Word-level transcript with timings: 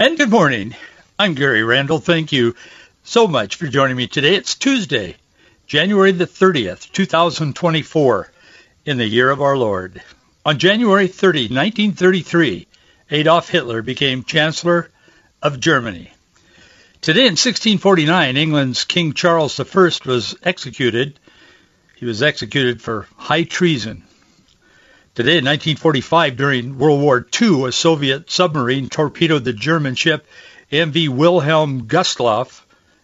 And 0.00 0.16
good 0.16 0.30
morning. 0.30 0.76
I'm 1.18 1.34
Gary 1.34 1.64
Randall. 1.64 1.98
Thank 1.98 2.30
you 2.30 2.54
so 3.02 3.26
much 3.26 3.56
for 3.56 3.66
joining 3.66 3.96
me 3.96 4.06
today. 4.06 4.36
It's 4.36 4.54
Tuesday, 4.54 5.16
January 5.66 6.12
the 6.12 6.24
30th, 6.24 6.92
2024, 6.92 8.30
in 8.84 8.96
the 8.96 9.08
year 9.08 9.28
of 9.28 9.42
our 9.42 9.56
Lord. 9.56 10.00
On 10.46 10.56
January 10.56 11.08
30, 11.08 11.48
1933, 11.48 12.68
Adolf 13.10 13.48
Hitler 13.48 13.82
became 13.82 14.22
Chancellor 14.22 14.88
of 15.42 15.58
Germany. 15.58 16.12
Today 17.00 17.22
in 17.22 17.34
1649, 17.34 18.36
England's 18.36 18.84
King 18.84 19.14
Charles 19.14 19.58
I 19.58 19.64
was 20.06 20.36
executed. 20.44 21.18
He 21.96 22.06
was 22.06 22.22
executed 22.22 22.80
for 22.80 23.08
high 23.16 23.42
treason. 23.42 24.04
Today 25.18 25.38
in 25.38 25.44
1945, 25.46 26.36
during 26.36 26.78
World 26.78 27.00
War 27.00 27.26
II, 27.42 27.64
a 27.64 27.72
Soviet 27.72 28.30
submarine 28.30 28.88
torpedoed 28.88 29.42
the 29.42 29.52
German 29.52 29.96
ship 29.96 30.24
MV 30.70 31.08
Wilhelm 31.08 31.88
Gustloff 31.88 32.60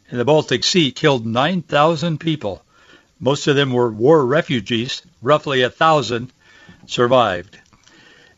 in 0.08 0.18
the 0.18 0.24
Baltic 0.24 0.62
Sea, 0.62 0.92
killed 0.92 1.26
9,000 1.26 2.20
people. 2.20 2.64
Most 3.18 3.48
of 3.48 3.56
them 3.56 3.72
were 3.72 3.90
war 3.90 4.24
refugees. 4.24 5.02
Roughly 5.22 5.62
a 5.62 5.70
thousand 5.70 6.32
survived. 6.86 7.58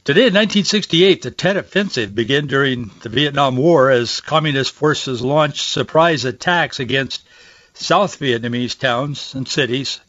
Today 0.05 0.29
in 0.29 0.33
1968, 0.33 1.21
the 1.21 1.31
Tet 1.31 1.59
Offensive 1.59 2.15
began 2.15 2.47
during 2.47 2.91
the 3.03 3.11
Vietnam 3.11 3.59
War 3.59 3.91
as 3.91 4.23
communist 4.23 4.73
forces 4.73 5.21
launched 5.21 5.69
surprise 5.69 6.25
attacks 6.25 6.81
against 6.81 7.29
South 7.75 8.19
Vietnamese 8.21 8.79
towns 8.79 9.35
and 9.35 9.47
cities 9.47 10.01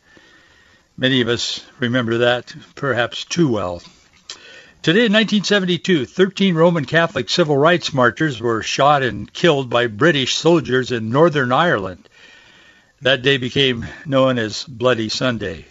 Many 1.00 1.22
of 1.22 1.28
us 1.28 1.64
remember 1.78 2.17
that 2.17 2.56
perhaps 2.73 3.23
too 3.23 3.50
well. 3.50 3.84
Today 4.81 5.06
in 5.06 5.14
1972, 5.14 6.08
13 6.08 6.56
Roman 6.56 6.86
Catholic 6.86 7.30
civil 7.30 7.56
rights 7.56 7.94
marchers 7.94 8.42
were 8.42 8.64
shot 8.64 9.03
and 9.03 9.31
killed 9.31 9.70
by 9.70 9.86
British 9.86 10.34
soldiers 10.34 10.92
in 10.92 11.12
Northern 11.12 11.52
Ireland. 11.52 12.09
That 13.03 13.22
day 13.22 13.38
became 13.38 13.86
known 14.08 14.40
as 14.40 14.64
Bloody 14.64 15.08
Sunday. 15.08 15.68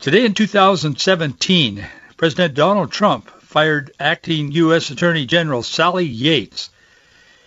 Today 0.00 0.26
in 0.26 0.34
2017, 0.34 1.86
President 2.18 2.52
Donald 2.52 2.92
Trump 2.92 3.30
fired 3.40 3.90
acting 3.98 4.52
U.S. 4.52 4.90
Attorney 4.90 5.24
General 5.24 5.62
Sally 5.62 6.04
Yates. 6.04 6.68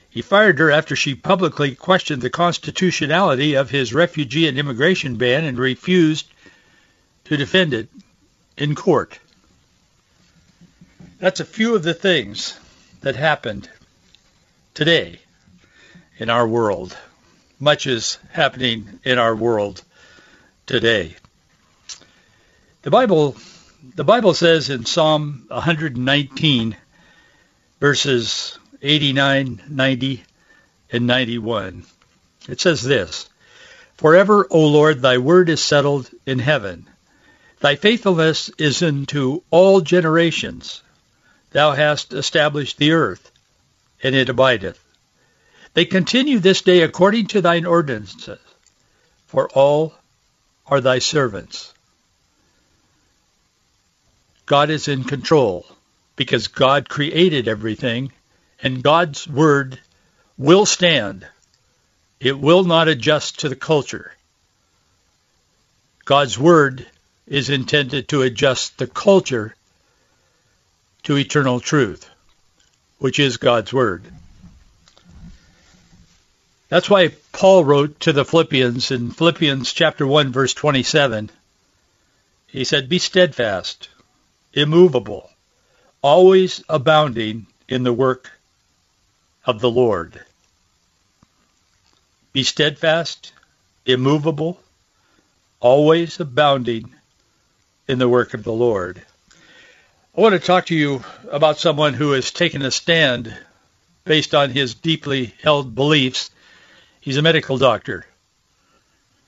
He 0.10 0.24
fired 0.24 0.58
her 0.58 0.72
after 0.72 0.96
she 0.96 1.14
publicly 1.14 1.76
questioned 1.76 2.24
the 2.24 2.32
constitutionality 2.32 3.54
of 3.54 3.70
his 3.70 3.94
refugee 3.94 4.48
and 4.48 4.58
immigration 4.58 5.18
ban 5.18 5.44
and 5.44 5.60
refused 5.60 6.33
to 7.26 7.38
defend 7.38 7.74
it 7.74 7.90
in 8.58 8.76
court. 8.76 9.20
That's 11.20 11.40
a 11.40 11.46
few 11.46 11.76
of 11.76 11.84
the 11.84 11.94
things 11.94 12.60
that 13.02 13.16
happened 13.16 13.70
today 14.74 15.20
in 16.18 16.30
our 16.30 16.48
world. 16.48 16.98
Much 17.60 17.88
is 17.88 18.18
happening 18.32 19.00
in 19.04 19.18
our 19.18 19.36
world 19.36 19.84
today. 20.66 21.16
The 22.82 22.92
Bible 22.92 23.38
the 23.96 24.04
Bible 24.04 24.34
says 24.34 24.70
in 24.70 24.86
Psalm 24.86 25.46
119 25.50 26.78
verses 27.80 28.58
89, 28.82 29.62
90 29.70 30.24
and 30.92 31.08
91. 31.08 31.84
It 32.48 32.62
says 32.62 32.82
this: 32.82 33.30
Forever, 33.98 34.48
O 34.50 34.68
Lord, 34.68 35.02
thy 35.02 35.18
word 35.18 35.50
is 35.50 35.62
settled 35.62 36.10
in 36.26 36.40
heaven. 36.40 36.88
Thy 37.64 37.78
faithfulness 37.78 38.50
is 38.58 38.84
unto 38.84 39.42
all 39.50 39.80
generations. 39.80 40.82
Thou 41.52 41.72
hast 41.72 42.12
established 42.12 42.76
the 42.76 42.92
earth, 42.92 43.32
and 44.04 44.14
it 44.14 44.28
abideth. 44.28 44.84
They 45.74 45.86
continue 45.86 46.40
this 46.40 46.62
day 46.62 46.82
according 46.82 47.28
to 47.28 47.40
thine 47.40 47.66
ordinances, 47.66 48.42
for 49.28 49.48
all 49.52 49.96
are 50.68 50.82
thy 50.82 51.00
servants. 51.00 51.74
God 54.46 54.70
is 54.70 54.90
in 54.90 55.06
control 55.06 55.66
because 56.18 56.50
God 56.50 56.90
created 56.90 57.48
everything, 57.48 58.12
and 58.62 58.84
God's 58.84 59.26
word 59.26 59.80
will 60.38 60.66
stand. 60.66 61.26
It 62.20 62.38
will 62.38 62.66
not 62.66 62.90
adjust 62.90 63.40
to 63.40 63.48
the 63.48 63.56
culture. 63.56 64.12
God's 66.04 66.38
word 66.38 66.86
is 67.28 67.50
intended 67.50 68.10
to 68.10 68.22
adjust 68.22 68.78
the 68.78 68.88
culture 68.88 69.56
to 71.04 71.18
eternal 71.18 71.60
truth, 71.60 72.10
which 73.00 73.20
is 73.20 73.38
God's 73.38 73.72
Word. 73.72 74.04
That's 76.70 76.90
why 76.90 77.10
Paul 77.32 77.64
wrote 77.64 78.00
to 78.02 78.14
the 78.14 78.26
Philippians 78.26 78.92
in 78.92 79.12
Philippians 79.12 79.72
chapter 79.74 80.08
1 80.08 80.32
verse 80.32 80.54
27. 80.54 81.30
He 82.48 82.64
said, 82.64 82.90
"Be 82.90 83.00
steadfast, 83.00 83.90
immovable, 84.54 85.30
always 86.02 86.64
abounding 86.68 87.48
in 87.68 87.84
the 87.84 87.94
work 87.94 88.32
of 89.46 89.60
the 89.60 89.70
Lord." 89.70 90.24
Be 92.32 92.44
steadfast, 92.44 93.34
immovable, 93.86 94.60
always 95.60 96.20
abounding 96.20 96.94
in 97.88 98.00
the 98.00 98.10
work 98.10 98.34
of 98.34 98.44
the 98.44 98.54
Lord. 98.54 99.02
I 100.16 100.22
want 100.22 100.34
to 100.34 100.40
talk 100.40 100.68
to 100.68 100.76
you 100.76 101.04
about 101.30 101.60
someone 101.60 101.94
who 101.94 102.12
has 102.12 102.32
taken 102.32 102.62
a 102.62 102.72
stand 102.72 103.36
based 104.06 104.36
on 104.36 104.52
his 104.52 104.76
deeply 104.76 105.34
held 105.42 105.76
beliefs. 105.76 106.30
He's 107.02 107.18
a 107.18 107.22
medical 107.22 107.58
doctor, 107.58 108.06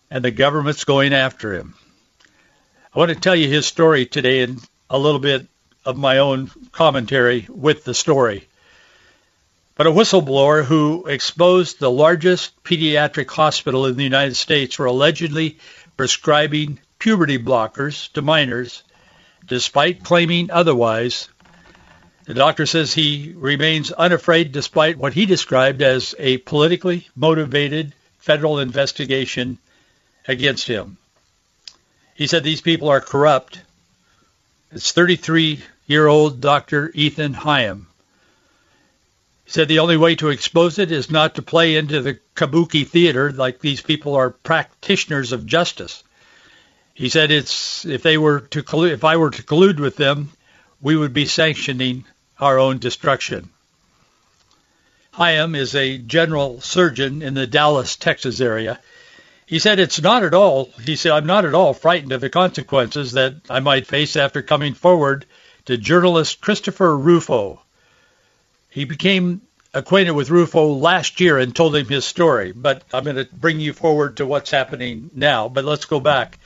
and 0.09 0.23
the 0.23 0.31
government's 0.31 0.83
going 0.83 1.13
after 1.13 1.53
him. 1.53 1.75
I 2.93 2.99
want 2.99 3.09
to 3.09 3.15
tell 3.15 3.35
you 3.35 3.49
his 3.49 3.65
story 3.65 4.05
today 4.05 4.43
and 4.43 4.61
a 4.89 4.97
little 4.97 5.19
bit 5.19 5.47
of 5.83 5.97
my 5.97 6.19
own 6.19 6.49
commentary 6.71 7.45
with 7.49 7.83
the 7.83 7.93
story. 7.93 8.47
But 9.75 9.87
a 9.87 9.91
whistleblower 9.91 10.63
who 10.63 11.05
exposed 11.07 11.79
the 11.79 11.91
largest 11.91 12.63
pediatric 12.63 13.29
hospital 13.29 13.85
in 13.87 13.97
the 13.97 14.03
United 14.03 14.35
States 14.35 14.75
for 14.75 14.85
allegedly 14.85 15.57
prescribing 15.97 16.79
puberty 16.99 17.37
blockers 17.37 18.11
to 18.13 18.21
minors, 18.21 18.83
despite 19.45 20.03
claiming 20.03 20.51
otherwise. 20.51 21.29
The 22.25 22.33
doctor 22.33 22.65
says 22.65 22.93
he 22.93 23.33
remains 23.35 23.91
unafraid 23.91 24.51
despite 24.51 24.97
what 24.97 25.13
he 25.13 25.25
described 25.25 25.81
as 25.81 26.15
a 26.17 26.37
politically 26.37 27.07
motivated 27.15 27.93
federal 28.17 28.59
investigation 28.59 29.59
against 30.27 30.67
him. 30.67 30.97
He 32.15 32.27
said 32.27 32.43
these 32.43 32.61
people 32.61 32.89
are 32.89 33.01
corrupt. 33.01 33.61
It's 34.71 34.93
33-year-old 34.93 36.41
Dr. 36.41 36.89
Eithan 36.89 37.35
Haim. 37.35 37.87
He 39.43 39.51
said 39.51 39.67
the 39.67 39.79
only 39.79 39.97
way 39.97 40.15
to 40.15 40.29
expose 40.29 40.79
it 40.79 40.91
is 40.91 41.11
not 41.11 41.35
to 41.35 41.43
play 41.43 41.75
into 41.75 42.01
the 42.01 42.19
kabuki 42.35 42.87
theater 42.87 43.31
like 43.31 43.59
these 43.59 43.81
people 43.81 44.15
are 44.15 44.31
practitioners 44.31 45.33
of 45.33 45.45
justice. 45.45 46.03
He 46.95 47.09
said 47.09 47.29
it's 47.29 47.85
if 47.85 48.03
they 48.03 48.17
were 48.17 48.39
to 48.39 48.63
collude, 48.63 48.93
if 48.93 49.03
I 49.03 49.17
were 49.17 49.29
to 49.29 49.43
collude 49.43 49.81
with 49.81 49.97
them, 49.97 50.31
we 50.81 50.95
would 50.95 51.13
be 51.13 51.25
sanctioning 51.25 52.05
our 52.39 52.57
own 52.57 52.77
destruction. 52.77 53.49
Haim 55.11 55.55
is 55.55 55.75
a 55.75 55.97
general 55.97 56.61
surgeon 56.61 57.21
in 57.21 57.33
the 57.33 57.47
Dallas, 57.47 57.97
Texas 57.97 58.39
area. 58.39 58.79
He 59.45 59.59
said 59.59 59.77
it's 59.77 60.01
not 60.01 60.23
at 60.23 60.33
all, 60.33 60.71
he 60.85 60.95
said, 60.95 61.11
I'm 61.11 61.25
not 61.25 61.43
at 61.43 61.53
all 61.53 61.73
frightened 61.73 62.13
of 62.13 62.21
the 62.21 62.29
consequences 62.29 63.11
that 63.11 63.35
I 63.49 63.59
might 63.59 63.87
face 63.87 64.15
after 64.15 64.41
coming 64.41 64.73
forward 64.73 65.25
to 65.65 65.75
journalist 65.75 66.39
Christopher 66.39 66.97
Rufo. 66.97 67.61
He 68.69 68.85
became 68.85 69.41
acquainted 69.73 70.11
with 70.11 70.29
Rufo 70.29 70.67
last 70.67 71.19
year 71.19 71.39
and 71.39 71.53
told 71.53 71.75
him 71.75 71.87
his 71.87 72.05
story, 72.05 72.53
but 72.53 72.83
I'm 72.93 73.03
going 73.03 73.17
to 73.17 73.27
bring 73.33 73.59
you 73.59 73.73
forward 73.73 74.17
to 74.17 74.25
what's 74.25 74.51
happening 74.51 75.09
now. 75.13 75.49
But 75.49 75.65
let's 75.65 75.85
go 75.85 75.99
back 75.99 76.39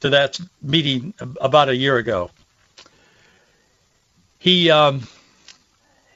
to 0.00 0.10
that 0.10 0.38
meeting 0.62 1.14
about 1.40 1.68
a 1.68 1.76
year 1.76 1.96
ago. 1.96 2.30
He 4.38 4.70
um, 4.70 5.06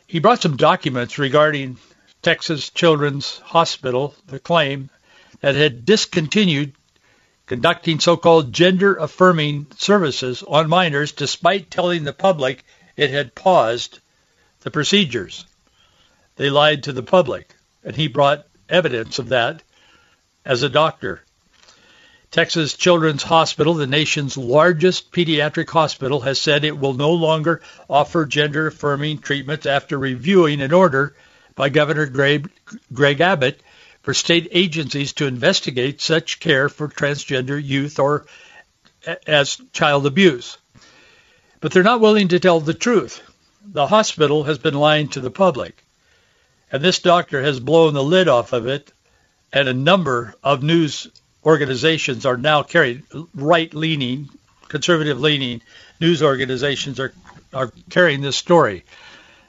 He 0.07 0.19
brought 0.19 0.43
some 0.43 0.57
documents 0.57 1.19
regarding 1.19 1.79
Texas 2.21 2.71
Children's 2.71 3.39
Hospital, 3.39 4.13
the 4.27 4.41
claim 4.41 4.91
that 5.41 5.55
had 5.55 5.85
discontinued 5.85 6.73
conducting 7.47 8.01
so-called 8.01 8.53
gender-affirming 8.53 9.69
services 9.77 10.43
on 10.43 10.69
minors 10.69 11.13
despite 11.13 11.71
telling 11.71 12.05
the 12.05 12.13
public 12.13 12.65
it 12.97 13.11
had 13.11 13.35
paused 13.35 14.01
the 14.61 14.71
procedures. 14.71 15.47
They 16.37 16.51
lied 16.51 16.83
to 16.85 16.93
the 16.93 17.03
public, 17.05 17.55
and 17.85 17.95
he 17.95 18.09
brought 18.09 18.47
evidence 18.69 19.19
of 19.19 19.31
that 19.31 19.63
as 20.45 20.63
a 20.63 20.69
doctor. 20.69 21.23
Texas 22.31 22.75
Children's 22.75 23.25
Hospital, 23.25 23.75
the 23.75 23.89
nation's 23.89 24.37
largest 24.37 25.11
pediatric 25.11 25.69
hospital, 25.69 26.21
has 26.21 26.41
said 26.41 26.65
it 26.65 26.79
will 26.79 26.95
no 26.95 27.13
longer 27.13 27.61
offer 27.89 28.25
gender-affirming 28.25 29.19
treatments 29.19 29.67
after 29.67 29.99
reviewing 29.99 30.61
an 30.61 30.73
order 30.73 31.17
by 31.57 31.69
Governor 31.71 32.07
Greg, 32.07 32.49
Greg 32.93 33.21
Abbott 33.21 33.61
for 34.03 34.15
state 34.15 34.47
agencies 34.53 35.13
to 35.15 35.27
investigate 35.27 36.01
such 36.01 36.39
care 36.39 36.69
for 36.69 36.89
transgender 36.89 37.61
youth 37.63 37.99
or 37.99 38.27
as 39.27 39.61
child 39.73 40.07
abuse. 40.07 40.57
But 41.61 41.73
they're 41.73 41.83
not 41.83 42.01
willing 42.01 42.29
to 42.29 42.39
tell 42.39 42.61
the 42.61 42.75
truth. 42.75 43.21
The 43.65 43.89
hospital 43.89 44.45
has 44.45 44.59
been 44.59 44.75
lying 44.75 45.09
to 45.09 45.21
the 45.21 45.33
public. 45.33 45.85
And 46.71 46.81
this 46.81 47.01
doctor 47.01 47.43
has 47.43 47.59
blown 47.59 47.95
the 47.95 48.05
lid 48.05 48.29
off 48.29 48.53
of 48.53 48.69
it, 48.69 48.93
and 49.53 49.69
a 49.69 49.75
number 49.75 50.35
of 50.45 50.63
news 50.63 51.09
organizations 51.45 52.27
are 52.27 52.37
now 52.37 52.63
carrying 52.63 53.03
right-leaning, 53.35 54.29
conservative-leaning 54.69 55.63
news 56.01 56.23
organizations 56.23 57.01
are 57.01 57.13
are 57.53 57.73
carrying 57.91 58.21
this 58.21 58.37
story. 58.37 58.85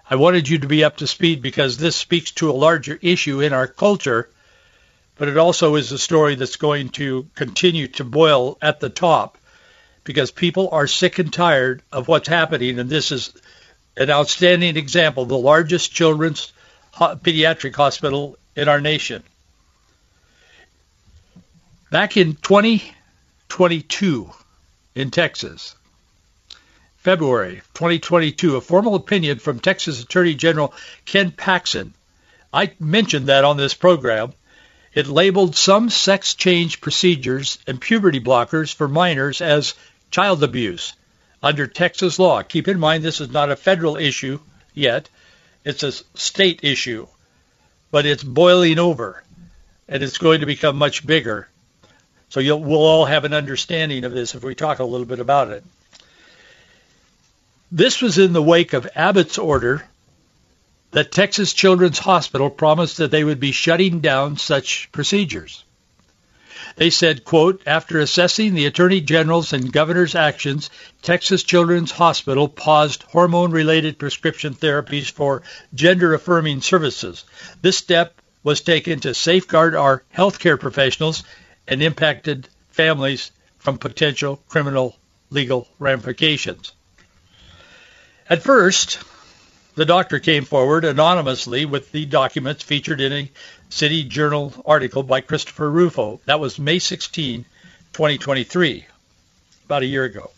I 0.10 0.16
wanted 0.16 0.50
you 0.50 0.60
to 0.60 0.68
be 0.68 0.84
up 0.84 0.98
to 0.98 1.08
speed 1.08 1.42
because 1.42 1.78
this 1.78 1.96
speaks 1.96 2.32
to 2.32 2.50
a 2.50 2.54
larger 2.54 2.98
issue 3.02 3.42
in 3.42 3.54
our 3.54 3.68
culture, 3.68 4.30
but 5.16 5.28
it 5.28 5.38
also 5.38 5.76
is 5.76 5.92
a 5.92 5.98
story 5.98 6.36
that's 6.36 6.56
going 6.56 6.90
to 6.90 7.28
continue 7.36 7.88
to 7.90 8.04
boil 8.04 8.58
at 8.62 8.80
the 8.80 8.90
top 8.90 9.38
because 10.04 10.32
people 10.32 10.70
are 10.72 10.88
sick 10.88 11.20
and 11.20 11.32
tired 11.32 11.84
of 11.92 12.08
what's 12.08 12.28
happening, 12.28 12.80
and 12.80 12.90
this 12.90 13.12
is 13.12 13.34
an 13.96 14.10
outstanding 14.10 14.78
example, 14.78 15.26
the 15.26 15.38
largest 15.38 15.92
children's 15.92 16.52
pediatric 16.94 17.76
hospital 17.76 18.38
in 18.56 18.68
our 18.68 18.82
nation. 18.82 19.24
Back 21.92 22.16
in 22.16 22.36
2022 22.36 24.32
in 24.96 25.12
Texas, 25.12 25.76
February 26.96 27.64
2022, 27.74 28.56
a 28.56 28.62
formal 28.62 28.96
opinion 28.96 29.40
from 29.40 29.60
Texas 29.60 30.02
Attorney 30.02 30.34
General 30.36 30.74
Ken 31.04 31.32
Paxton. 31.32 31.94
I 32.54 32.72
mentioned 32.80 33.28
that 33.28 33.44
on 33.44 33.58
this 33.58 33.74
program. 33.74 34.32
It 34.94 35.08
labeled 35.08 35.58
some 35.58 35.90
sex 35.90 36.34
change 36.34 36.80
procedures 36.80 37.58
and 37.68 37.82
puberty 37.82 38.22
blockers 38.22 38.74
for 38.74 38.88
minors 38.88 39.42
as 39.42 39.74
child 40.12 40.46
abuse 40.46 40.94
under 41.44 41.68
Texas 41.68 42.18
law. 42.18 42.42
Keep 42.42 42.70
in 42.70 42.80
mind 42.80 43.04
this 43.04 43.20
is 43.20 43.32
not 43.32 43.52
a 43.52 43.58
federal 43.58 43.98
issue 43.98 44.40
yet. 44.74 45.10
It's 45.66 45.84
a 45.84 45.92
state 46.18 46.62
issue, 46.64 47.08
but 47.92 48.06
it's 48.06 48.24
boiling 48.24 48.80
over 48.80 49.22
and 49.90 50.02
it's 50.02 50.20
going 50.20 50.40
to 50.40 50.46
become 50.46 50.78
much 50.78 51.06
bigger 51.06 51.50
so 52.32 52.40
we'll 52.58 52.80
all 52.80 53.04
have 53.04 53.26
an 53.26 53.34
understanding 53.34 54.06
of 54.06 54.14
this 54.14 54.36
if 54.36 54.44
we 54.44 54.56
talk 54.56 54.80
a 54.80 54.86
little 54.86 55.06
bit 55.06 55.20
about 55.20 55.50
it. 55.50 55.66
This 57.70 58.02
was 58.02 58.18
in 58.18 58.32
the 58.32 58.42
wake 58.42 58.72
of 58.72 58.88
Abbott's 58.96 59.38
order 59.38 59.86
that 60.92 61.12
Texas 61.12 61.52
Children's 61.52 62.00
Hospital 62.00 62.50
promised 62.50 62.98
that 62.98 63.12
they 63.12 63.26
would 63.26 63.42
be 63.42 63.52
shutting 63.52 64.00
down 64.00 64.38
such 64.38 64.90
procedures. 64.94 65.66
They 66.78 66.90
said, 66.90 67.26
quote, 67.26 67.64
after 67.66 68.00
assessing 68.00 68.54
the 68.54 68.66
Attorney 68.66 69.02
General's 69.02 69.52
and 69.52 69.70
Governor's 69.70 70.16
actions, 70.16 70.70
Texas 71.02 71.44
Children's 71.44 71.92
Hospital 71.92 72.48
paused 72.48 73.04
hormone-related 73.04 74.00
prescription 74.00 74.54
therapies 74.54 75.12
for 75.12 75.44
gender-affirming 75.74 76.62
services. 76.62 77.26
This 77.62 77.78
step 77.78 78.22
was 78.42 78.62
taken 78.62 79.02
to 79.02 79.14
safeguard 79.14 79.76
our 79.76 80.04
healthcare 80.16 80.58
professionals 80.58 81.26
and 81.68 81.82
impacted 81.82 82.48
families 82.70 83.32
from 83.60 83.78
potential 83.78 84.42
criminal 84.48 84.96
legal 85.30 85.68
ramifications. 85.80 86.74
At 88.30 88.44
first, 88.44 89.00
the 89.76 89.86
doctor 89.86 90.20
came 90.20 90.46
forward 90.46 90.86
anonymously 90.86 91.66
with 91.66 91.92
the 91.92 92.06
documents 92.06 92.64
featured 92.64 93.02
in 93.02 93.14
a 93.14 93.32
City 93.70 94.04
Journal 94.04 94.54
article 94.66 95.04
by 95.04 95.22
Christopher 95.22 95.70
Rufo. 95.70 96.20
That 96.26 96.40
was 96.40 96.60
May 96.60 96.80
16, 96.80 97.46
2023, 97.94 98.86
about 99.66 99.84
a 99.84 99.86
year 99.86 100.04
ago. 100.04 100.32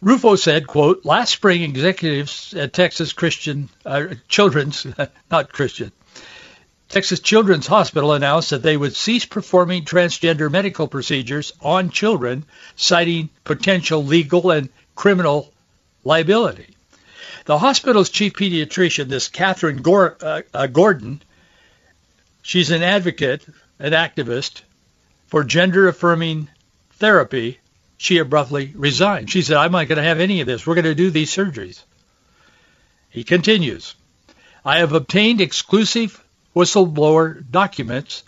Rufo 0.00 0.36
said, 0.36 0.66
quote, 0.66 1.04
last 1.04 1.32
spring 1.32 1.62
executives 1.62 2.54
at 2.54 2.72
Texas 2.72 3.12
Christian, 3.12 3.68
uh, 3.84 4.14
Children's, 4.28 4.86
not 5.30 5.52
Christian, 5.52 5.90
Texas 6.88 7.20
Children's 7.20 7.66
Hospital 7.66 8.14
announced 8.14 8.50
that 8.50 8.62
they 8.62 8.76
would 8.76 8.96
cease 8.96 9.26
performing 9.26 9.84
transgender 9.84 10.50
medical 10.50 10.88
procedures 10.88 11.52
on 11.60 11.90
children, 11.90 12.46
citing 12.76 13.28
potential 13.44 14.02
legal 14.02 14.50
and 14.50 14.70
criminal 14.94 15.52
liability. 16.02 16.74
The 17.44 17.58
hospital's 17.58 18.08
chief 18.08 18.32
pediatrician, 18.34 19.08
this 19.08 19.28
Catherine 19.28 19.82
uh, 19.86 20.42
uh, 20.54 20.66
Gordon, 20.66 21.22
she's 22.42 22.70
an 22.70 22.82
advocate, 22.82 23.46
an 23.78 23.92
activist 23.92 24.62
for 25.26 25.44
gender-affirming 25.44 26.48
therapy. 26.92 27.58
She 27.98 28.18
abruptly 28.18 28.72
resigned. 28.74 29.30
She 29.30 29.42
said, 29.42 29.56
I'm 29.56 29.72
not 29.72 29.88
going 29.88 29.96
to 29.96 30.02
have 30.08 30.20
any 30.20 30.40
of 30.40 30.46
this. 30.46 30.66
We're 30.66 30.74
going 30.74 30.84
to 30.84 30.94
do 30.94 31.10
these 31.10 31.34
surgeries. 31.34 31.82
He 33.10 33.24
continues, 33.24 33.94
I 34.64 34.78
have 34.78 34.92
obtained 34.92 35.40
exclusive 35.40 36.22
whistleblower 36.54 37.42
documents, 37.50 38.22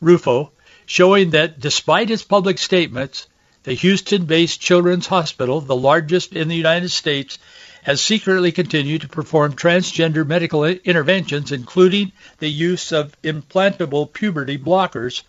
Rufo, 0.00 0.52
showing 0.86 1.30
that 1.30 1.60
despite 1.60 2.08
his 2.08 2.22
public 2.22 2.58
statements, 2.58 3.26
the 3.64 3.74
Houston-based 3.74 4.60
Children's 4.60 5.08
Hospital, 5.08 5.60
the 5.60 5.74
largest 5.74 6.32
in 6.32 6.48
the 6.48 6.54
United 6.54 6.90
States, 6.90 7.38
has 7.82 8.00
secretly 8.00 8.52
continued 8.52 9.02
to 9.02 9.08
perform 9.08 9.54
transgender 9.54 10.26
medical 10.26 10.64
interventions, 10.64 11.52
including 11.52 12.12
the 12.38 12.48
use 12.48 12.92
of 12.92 13.20
implantable 13.22 14.12
puberty 14.12 14.58
blockers 14.58 15.22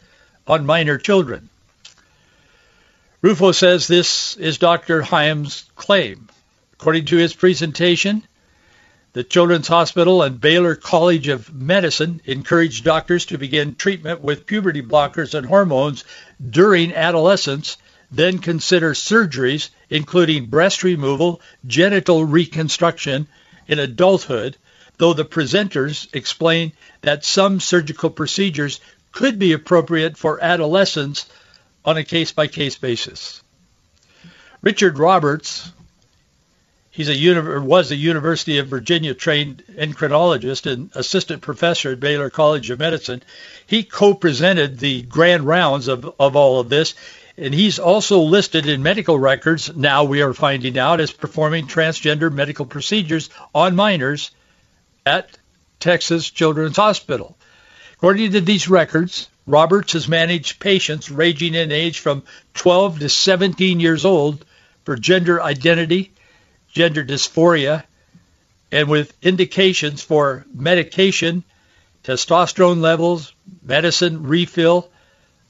on 0.48 0.66
minor 0.66 0.98
children. 0.98 1.50
Rufo 3.22 3.52
says 3.52 3.88
this 3.88 4.38
is 4.38 4.58
Dr. 4.58 5.02
Haim's 5.02 5.66
claim. 5.76 6.30
According 6.74 7.06
to 7.06 7.18
his 7.18 7.34
presentation, 7.34 8.24
the 9.18 9.24
Children's 9.24 9.68
Hospital 9.68 10.22
and 10.22 10.40
Baylor 10.40 10.76
College 10.76 11.28
of 11.28 11.52
Medicine 11.52 12.22
encourage 12.26 12.84
doctors 12.84 13.26
to 13.26 13.40
begin 13.40 13.74
treatment 13.74 14.22
with 14.22 14.46
puberty 14.46 14.84
blockers 14.84 15.34
and 15.34 15.44
hormones 15.44 16.04
during 16.52 16.94
adolescence, 16.94 17.78
then 18.12 18.38
consider 18.38 18.94
surgeries, 18.94 19.72
including 19.90 20.46
breast 20.46 20.84
removal, 20.84 21.42
genital 21.66 22.26
reconstruction 22.26 23.28
in 23.68 23.80
adulthood, 23.80 24.56
though 25.00 25.14
the 25.14 25.26
presenters 25.26 26.08
explain 26.14 26.72
that 27.02 27.26
some 27.26 27.60
surgical 27.60 28.12
procedures 28.12 28.80
could 29.12 29.40
be 29.40 29.54
appropriate 29.54 30.16
for 30.16 30.44
adolescents 30.44 31.26
on 31.84 31.98
a 31.98 32.04
case-by-case 32.04 32.76
basis. 32.76 33.42
Richard 34.62 35.00
Roberts, 35.00 35.72
He's 36.98 37.10
a 37.10 37.60
was 37.60 37.92
a 37.92 37.96
University 37.96 38.58
of 38.58 38.70
Virginia 38.70 39.14
trained 39.14 39.64
endocrinologist 39.70 40.66
and 40.66 40.90
assistant 40.96 41.44
professor 41.44 41.92
at 41.92 42.00
Baylor 42.00 42.32
College 42.32 42.72
of 42.72 42.80
Medicine. 42.80 43.22
He 43.68 43.84
co-presented 43.84 44.80
the 44.80 45.04
grand 45.04 45.46
rounds 45.46 45.90
of, 45.90 46.12
of 46.20 46.36
all 46.36 46.60
of 46.60 46.70
this, 46.70 46.96
and 47.38 47.54
he's 47.54 47.78
also 47.78 48.22
listed 48.22 48.66
in 48.66 48.82
medical 48.82 49.20
records, 49.20 49.76
now 49.76 50.06
we 50.06 50.24
are 50.24 50.34
finding 50.34 50.80
out, 50.80 51.00
as 51.00 51.12
performing 51.12 51.68
transgender 51.68 52.34
medical 52.34 52.66
procedures 52.66 53.30
on 53.54 53.76
minors 53.76 54.32
at 55.06 55.38
Texas 55.80 56.32
Children's 56.32 56.78
Hospital. 56.78 57.38
According 57.94 58.32
to 58.32 58.42
these 58.42 58.70
records, 58.70 59.30
Roberts 59.46 59.94
has 59.94 60.08
managed 60.08 60.60
patients 60.60 61.12
ranging 61.12 61.54
in 61.54 61.72
age 61.72 62.00
from 62.00 62.24
12 62.56 63.02
to 63.02 63.10
17 63.10 63.80
years 63.80 64.04
old 64.04 64.44
for 64.84 64.96
gender 64.96 65.40
identity, 65.40 66.12
gender 66.78 67.04
dysphoria, 67.04 67.84
and 68.72 68.88
with 68.88 69.12
indications 69.24 70.04
for 70.04 70.46
medication, 70.54 71.44
testosterone 72.04 72.82
levels, 72.82 73.34
medicine 73.64 74.28
refill, 74.28 74.88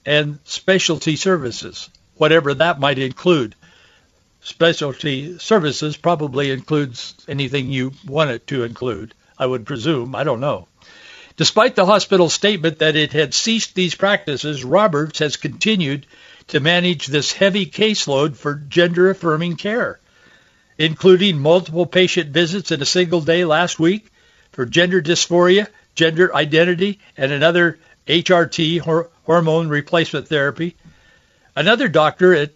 and 0.06 0.40
specialty 0.46 1.18
services, 1.18 1.90
whatever 2.16 2.54
that 2.54 2.80
might 2.80 2.98
include. 2.98 3.56
Specialty 4.40 5.38
services 5.38 5.98
probably 5.98 6.50
includes 6.50 7.14
anything 7.28 7.70
you 7.70 7.92
want 8.06 8.30
it 8.30 8.48
to 8.48 8.64
include. 8.64 9.14
I 9.38 9.46
would 9.46 9.66
presume. 9.66 10.16
I 10.16 10.24
don't 10.24 10.40
know. 10.40 10.70
Despite 11.36 11.76
the 11.76 11.86
hospital's 11.86 12.34
statement 12.34 12.80
that 12.80 12.96
it 12.96 13.12
had 13.12 13.34
ceased 13.34 13.76
these 13.76 13.96
practices, 13.96 14.64
Roberts 14.64 15.20
has 15.20 15.36
continued 15.36 16.06
to 16.48 16.62
manage 16.62 17.08
this 17.08 17.34
heavy 17.34 17.66
caseload 17.66 18.38
for 18.38 18.56
gender-affirming 18.56 19.58
care, 19.58 20.00
including 20.78 21.40
multiple 21.40 21.86
patient 21.86 22.30
visits 22.30 22.72
in 22.72 22.82
a 22.82 22.86
single 22.86 23.22
day 23.22 23.46
last 23.46 23.80
week 23.80 24.12
for 24.52 24.66
gender 24.66 25.02
dysphoria, 25.02 25.68
gender 25.96 26.34
identity, 26.36 27.00
and 27.16 27.32
another 27.32 27.80
HRT, 28.08 28.80
hor- 28.80 29.10
hormone 29.24 29.68
replacement 29.68 30.28
therapy. 30.28 30.76
Another 31.56 31.88
doctor 31.88 32.34
at 32.34 32.52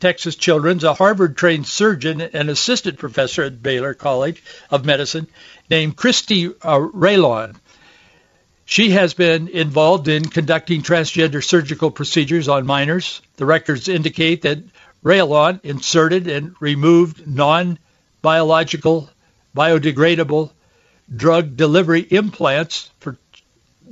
Texas 0.00 0.36
Children's, 0.36 0.84
a 0.84 0.94
Harvard-trained 0.94 1.66
surgeon 1.66 2.20
and 2.20 2.50
assistant 2.50 2.98
professor 2.98 3.44
at 3.44 3.62
Baylor 3.62 3.94
College 3.94 4.42
of 4.70 4.84
Medicine, 4.84 5.26
named 5.70 5.96
Christy 5.96 6.48
uh, 6.48 6.78
Rialon. 6.78 7.56
She 8.66 8.90
has 8.90 9.14
been 9.14 9.48
involved 9.48 10.08
in 10.08 10.24
conducting 10.24 10.82
transgender 10.82 11.42
surgical 11.42 11.90
procedures 11.90 12.48
on 12.48 12.66
minors. 12.66 13.22
The 13.36 13.46
records 13.46 13.88
indicate 13.88 14.42
that 14.42 14.58
Rialon 15.06 15.60
inserted 15.62 16.26
and 16.26 16.56
removed 16.58 17.28
non-biological, 17.28 19.08
biodegradable 19.56 20.50
drug 21.14 21.56
delivery 21.56 22.00
implants 22.00 22.90
for 22.98 23.16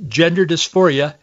gender 0.09 0.45
dysphoria 0.45 1.13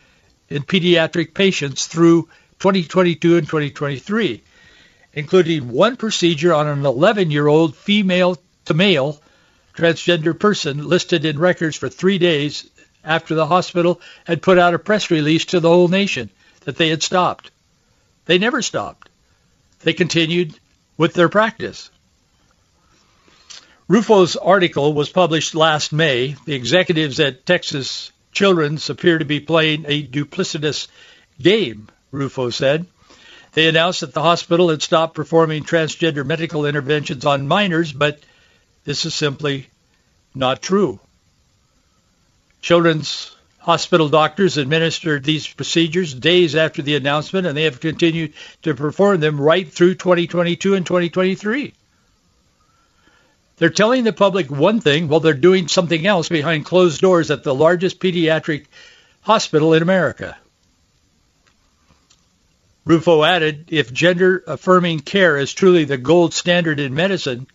in 0.49 0.63
pediatric 0.63 1.35
patients 1.35 1.89
through 1.89 2.23
2022 2.61 3.37
and 3.37 3.47
2023, 3.47 4.43
including 5.13 5.69
one 5.69 5.99
procedure 5.99 6.55
on 6.55 6.69
an 6.69 6.85
11-year-old 6.85 7.77
female 7.77 8.39
to 8.65 8.73
male 8.73 9.21
transgender 9.77 10.39
person 10.39 10.89
listed 10.89 11.27
in 11.27 11.39
records 11.39 11.77
for 11.77 11.91
three 11.91 12.17
days 12.17 12.67
after 13.05 13.35
the 13.35 13.47
hospital 13.47 14.01
had 14.25 14.41
put 14.41 14.59
out 14.59 14.73
a 14.73 14.79
press 14.79 15.11
release 15.11 15.45
to 15.45 15.61
the 15.61 15.69
whole 15.69 15.89
nation 15.89 16.31
that 16.61 16.77
they 16.77 16.89
had 16.89 17.03
stopped. 17.03 17.51
They 18.25 18.39
never 18.39 18.63
stopped. 18.63 19.11
They 19.83 19.93
continued 19.93 20.55
with 20.97 21.15
their 21.15 21.29
practice. 21.29 21.91
Rufo's 23.89 24.37
article 24.37 24.95
was 24.95 25.11
published 25.11 25.55
last 25.55 25.93
May. 25.93 26.37
The 26.47 26.55
executives 26.55 27.21
at 27.21 27.45
Texas 27.45 28.13
Children's 28.33 28.89
appear 28.89 29.19
to 29.19 29.25
be 29.25 29.41
playing 29.41 29.85
a 29.87 30.07
duplicitous 30.07 30.89
game, 31.41 31.89
Rufo 32.11 32.51
said. 32.51 32.87
They 33.53 33.69
announced 33.69 34.01
that 34.01 34.15
the 34.15 34.23
hospital 34.23 34.71
had 34.71 34.83
stopped 34.83 35.15
performing 35.15 35.65
transgender 35.65 36.25
medical 36.25 36.65
interventions 36.65 37.27
on 37.27 37.49
minors, 37.49 37.93
but 37.93 38.21
this 38.85 39.05
is 39.05 39.15
simply 39.15 39.69
not 40.35 40.63
true. 40.63 40.99
Children's 42.63 43.37
hospital 43.63 44.09
doctors 44.09 44.57
administered 44.57 45.23
these 45.23 45.47
procedures 45.47 46.13
days 46.13 46.57
after 46.57 46.83
the 46.83 46.97
announcement, 46.97 47.47
and 47.47 47.57
they 47.57 47.63
have 47.65 47.79
continued 47.79 48.35
to 48.63 48.75
perform 48.75 49.21
them 49.21 49.41
right 49.41 49.71
through 49.71 49.95
2022 49.95 50.75
and 50.75 50.85
2023. 50.85 51.73
They're 53.59 53.71
telling 53.71 54.03
the 54.03 54.13
public 54.13 54.51
one 54.51 54.81
thing 54.81 55.07
while 55.07 55.21
they're 55.21 55.35
doing 55.35 55.69
something 55.69 56.05
else 56.05 56.29
behind 56.29 56.65
closed 56.65 57.01
doors 57.01 57.31
at 57.31 57.45
the 57.45 57.55
largest 57.55 58.01
pediatric 58.01 58.67
hospital 59.21 59.75
in 59.75 59.83
America. 59.83 60.37
Rufo 62.85 63.23
added, 63.23 63.67
if 63.69 63.93
gender-affirming 63.93 65.01
care 65.01 65.37
is 65.39 65.53
truly 65.53 65.85
the 65.85 65.99
gold 65.99 66.35
standard 66.35 66.81
in 66.81 66.95
medicine, 66.95 67.47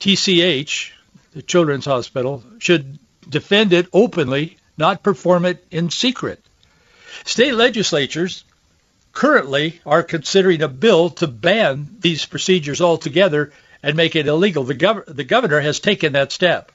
TCH, 0.00 0.92
the 1.34 1.42
Children's 1.42 1.84
Hospital, 1.84 2.42
should 2.58 2.98
defend 3.28 3.72
it 3.72 3.88
openly, 3.92 4.56
not 4.76 5.02
perform 5.02 5.44
it 5.44 5.64
in 5.70 5.90
secret. 5.90 6.42
State 7.24 7.54
legislatures 7.54 8.44
currently 9.12 9.80
are 9.84 10.02
considering 10.02 10.62
a 10.62 10.68
bill 10.68 11.10
to 11.10 11.26
ban 11.26 11.88
these 12.00 12.24
procedures 12.26 12.80
altogether 12.80 13.52
and 13.82 13.96
make 13.96 14.16
it 14.16 14.26
illegal. 14.26 14.64
The, 14.64 14.74
gov- 14.74 15.06
the 15.06 15.24
governor 15.24 15.60
has 15.60 15.80
taken 15.80 16.12
that 16.12 16.32
step. 16.32 16.72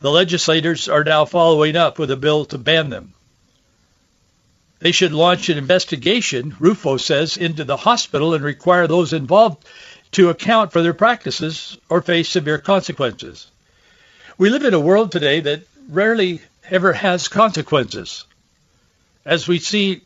The 0.00 0.10
legislators 0.10 0.88
are 0.88 1.04
now 1.04 1.24
following 1.24 1.76
up 1.76 1.98
with 1.98 2.10
a 2.10 2.16
bill 2.16 2.44
to 2.46 2.58
ban 2.58 2.88
them. 2.88 3.14
They 4.80 4.92
should 4.92 5.12
launch 5.12 5.48
an 5.48 5.58
investigation, 5.58 6.54
Rufo 6.60 6.98
says, 6.98 7.36
into 7.36 7.64
the 7.64 7.76
hospital 7.76 8.34
and 8.34 8.44
require 8.44 8.86
those 8.86 9.12
involved 9.12 9.64
to 10.12 10.30
account 10.30 10.72
for 10.72 10.82
their 10.82 10.94
practices 10.94 11.76
or 11.88 12.00
face 12.00 12.28
severe 12.28 12.58
consequences. 12.58 13.50
We 14.38 14.50
live 14.50 14.64
in 14.64 14.72
a 14.72 14.78
world 14.78 15.10
today 15.10 15.40
that 15.40 15.62
rarely 15.88 16.40
ever 16.70 16.92
has 16.92 17.26
consequences. 17.26 18.24
As 19.24 19.48
we 19.48 19.58
see 19.58 20.02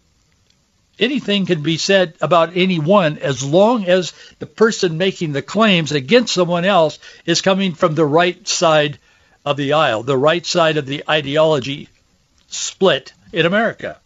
anything 0.99 1.45
can 1.45 1.63
be 1.63 1.77
said 1.77 2.15
about 2.19 2.57
anyone 2.57 3.19
as 3.19 3.45
long 3.45 3.85
as 3.85 4.15
the 4.39 4.47
person 4.47 4.97
making 4.97 5.33
the 5.33 5.43
claims 5.43 5.93
against 5.93 6.33
someone 6.33 6.65
else 6.65 6.99
is 7.27 7.43
coming 7.43 7.75
from 7.75 7.95
the 7.95 8.07
right 8.07 8.49
side 8.49 8.99
of 9.45 9.59
the 9.59 9.75
aisle, 9.75 10.03
the 10.03 10.17
right 10.17 10.47
side 10.47 10.79
of 10.79 10.87
the 10.87 11.05
ideology 11.11 11.91
split 12.49 13.13
in 13.35 13.45
America. 13.45 14.01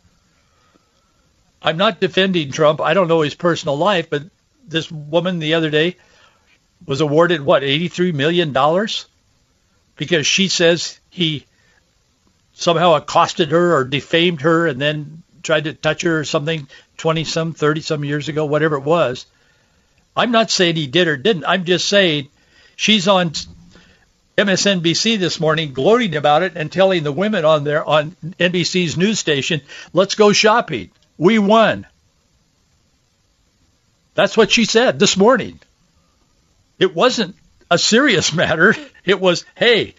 I'm 1.63 1.77
not 1.77 2.01
defending 2.01 2.51
Trump. 2.51 2.81
I 2.81 2.95
don't 2.95 3.07
know 3.07 3.21
his 3.21 3.37
personal 3.37 3.79
life, 3.79 4.11
but 4.11 4.25
this 4.67 4.91
woman 4.91 5.39
the 5.39 5.55
other 5.55 5.71
day 5.71 5.95
was 6.85 7.01
awarded 7.01 7.43
what, 7.43 7.63
83 7.63 8.11
million 8.11 8.53
dollars 8.53 9.07
because 9.97 10.27
she 10.27 10.49
says 10.49 10.99
he 11.11 11.45
somehow 12.53 12.95
accosted 12.95 13.51
her 13.51 13.77
or 13.77 13.85
defamed 13.85 14.43
her 14.43 14.67
and 14.67 14.81
then 14.81 15.23
tried 15.43 15.65
to 15.65 15.75
touch 15.75 16.03
her 16.03 16.21
or 16.21 16.25
something 16.25 16.67
20 16.99 17.25
some, 17.25 17.53
30 17.53 17.81
some 17.81 18.05
years 18.05 18.29
ago, 18.29 18.47
whatever 18.47 18.77
it 18.77 18.85
was. 18.85 19.27
I'm 20.17 20.31
not 20.31 20.51
saying 20.51 20.77
he 20.77 20.87
did 20.87 21.09
or 21.09 21.17
didn't. 21.17 21.45
I'm 21.45 21.65
just 21.65 21.89
saying 21.89 22.29
she's 22.75 23.07
on 23.07 23.33
MSNBC 24.37 25.19
this 25.19 25.41
morning 25.41 25.73
gloating 25.73 26.17
about 26.17 26.43
it 26.43 26.57
and 26.57 26.71
telling 26.71 27.03
the 27.03 27.13
women 27.13 27.45
on 27.45 27.65
there 27.65 27.85
on 27.85 28.17
NBC's 28.39 28.97
news 28.97 29.19
station, 29.19 29.61
let's 29.93 30.15
go 30.15 30.33
shopping. 30.33 30.91
We 31.19 31.39
won. 31.39 31.87
That's 34.15 34.37
what 34.37 34.51
she 34.51 34.65
said 34.65 34.99
this 34.99 35.17
morning. 35.17 35.61
It 36.79 36.95
wasn't 36.95 37.37
a 37.71 37.79
serious 37.79 38.33
matter. 38.33 38.75
It 39.05 39.21
was, 39.21 39.45
hey, 39.55 39.95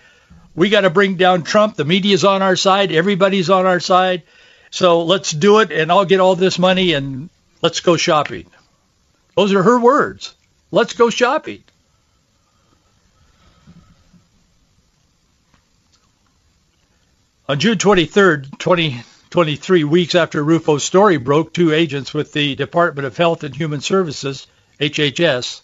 we 0.56 0.70
got 0.70 0.82
to 0.82 0.90
bring 0.90 1.16
down 1.16 1.44
Trump. 1.44 1.76
The 1.76 1.86
media's 1.86 2.26
on 2.26 2.42
our 2.42 2.56
side. 2.56 2.92
Everybody's 2.92 3.50
on 3.50 3.66
our 3.66 3.80
side. 3.80 4.24
So 4.70 5.04
let's 5.04 5.32
do 5.32 5.60
it, 5.60 5.72
and 5.72 5.92
I'll 5.92 6.06
get 6.06 6.20
all 6.20 6.36
this 6.36 6.60
money, 6.60 6.94
and 6.94 7.30
let's 7.62 7.80
go 7.80 7.96
shopping. 7.96 8.46
Those 9.36 9.54
are 9.54 9.64
her 9.64 9.80
words. 9.80 10.34
Let's 10.72 10.94
go 10.94 11.10
shopping. 11.10 11.64
On 17.48 17.58
June 17.58 17.78
23rd, 17.78 18.58
2023, 18.60 19.86
weeks 19.86 20.16
after 20.16 20.44
Rufo's 20.44 20.84
story 20.84 21.16
broke, 21.16 21.54
two 21.54 21.72
agents 21.72 22.14
with 22.14 22.34
the 22.34 22.56
Department 22.56 23.06
of 23.06 23.16
Health 23.16 23.46
and 23.46 23.56
Human 23.56 23.80
Services, 23.80 24.48
HHS, 24.82 25.62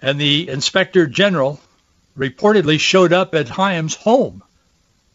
and 0.00 0.20
the 0.20 0.48
Inspector 0.48 1.06
General 1.08 1.60
reportedly 2.16 2.78
showed 2.78 3.12
up 3.12 3.34
at 3.34 3.48
Haim's 3.48 3.94
home, 3.94 4.42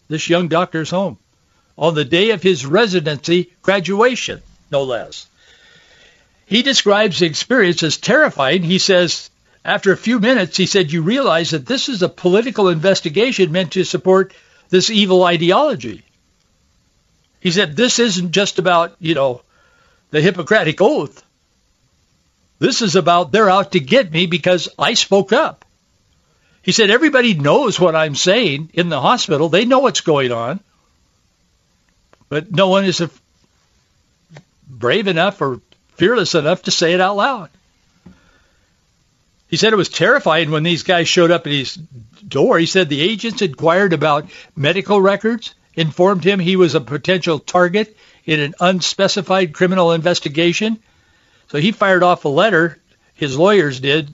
this 0.08 0.30
young 0.30 0.48
doctor's 0.48 0.90
home 0.90 1.18
on 1.78 1.96
the 1.96 2.06
day 2.06 2.32
of 2.32 2.44
his 2.44 2.66
residency 2.66 3.52
graduation, 3.62 4.42
no 4.72 4.84
less. 4.84 5.28
He 6.46 6.62
describes 6.62 7.20
the 7.20 7.26
experience 7.26 7.84
as 7.84 7.98
terrifying. 7.98 8.64
He 8.64 8.78
says, 8.78 9.30
after 9.66 9.92
a 9.92 9.98
few 9.98 10.20
minutes, 10.20 10.58
he 10.58 10.66
said, 10.66 10.92
you 10.92 11.02
realize 11.02 11.52
that 11.52 11.66
this 11.66 11.90
is 11.90 12.04
a 12.04 12.10
political 12.10 12.70
investigation 12.70 13.52
meant 13.52 13.72
to 13.74 13.84
support 13.84 14.34
this 14.70 14.90
evil 14.90 15.24
ideology. 15.24 16.04
He 17.40 17.52
said, 17.52 17.76
this 17.76 18.00
isn't 18.00 18.32
just 18.32 18.60
about, 18.60 18.96
you 19.00 19.16
know, 19.16 19.42
the 20.12 20.22
Hippocratic 20.22 20.80
Oath. 20.82 21.24
This 22.64 22.82
is 22.82 22.96
about 22.96 23.34
they're 23.34 23.50
out 23.50 23.74
to 23.74 23.82
get 23.82 24.10
me 24.10 24.26
because 24.26 24.70
I 24.80 24.94
spoke 24.94 25.34
up. 25.34 25.66
He 26.62 26.72
said, 26.72 26.90
everybody 26.90 27.34
knows 27.34 27.78
what 27.78 27.94
I'm 27.94 28.16
saying 28.16 28.70
in 28.74 28.88
the 28.88 29.02
hospital. 29.02 29.50
They 29.50 29.66
know 29.66 29.80
what's 29.80 30.00
going 30.00 30.32
on. 30.32 30.62
But 32.30 32.54
no 32.54 32.70
one 32.70 32.86
is 32.86 33.06
brave 34.66 35.08
enough 35.08 35.42
or 35.42 35.60
fearless 35.96 36.36
enough 36.36 36.62
to 36.62 36.72
say 36.72 36.94
it 36.94 37.02
out 37.02 37.18
loud. 37.18 37.50
He 39.50 39.58
said 39.58 39.74
it 39.74 39.76
was 39.76 39.90
terrifying 39.90 40.50
when 40.50 40.64
these 40.64 40.84
guys 40.84 41.10
showed 41.10 41.32
up 41.32 41.46
at 41.46 41.52
his 41.52 41.76
door. 41.76 42.58
He 42.58 42.66
said 42.66 42.88
the 42.88 43.02
agents 43.02 43.42
inquired 43.42 43.92
about 43.92 44.30
medical 44.56 45.02
records, 45.02 45.54
informed 45.76 46.24
him 46.24 46.40
he 46.40 46.56
was 46.56 46.76
a 46.76 46.80
potential 46.80 47.40
target 47.40 47.98
in 48.24 48.40
an 48.40 48.54
unspecified 48.62 49.54
criminal 49.54 49.92
investigation. 49.92 50.80
So 51.54 51.60
he 51.60 51.72
fired 51.72 52.02
off 52.02 52.26
a 52.26 52.30
letter, 52.30 52.82
his 53.14 53.38
lawyers 53.38 53.80
did, 53.80 54.12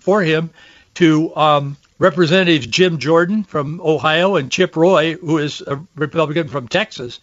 for 0.00 0.20
him 0.20 0.50
to 0.96 1.34
um, 1.34 1.78
Representatives 1.98 2.66
Jim 2.66 2.98
Jordan 2.98 3.44
from 3.44 3.80
Ohio 3.80 4.36
and 4.36 4.52
Chip 4.52 4.76
Roy, 4.76 5.14
who 5.14 5.38
is 5.38 5.62
a 5.62 5.82
Republican 5.94 6.48
from 6.48 6.68
Texas. 6.68 7.20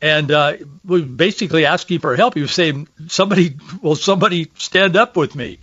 And 0.00 0.32
uh, 0.32 0.54
we 0.86 1.02
basically 1.02 1.66
asking 1.66 1.98
for 1.98 2.16
help. 2.16 2.32
He 2.32 2.40
was 2.40 2.52
saying, 2.52 2.88
"Somebody, 3.08 3.56
will 3.82 3.94
somebody 3.94 4.50
stand 4.56 4.96
up 4.96 5.18
with 5.18 5.34
me?" 5.34 5.58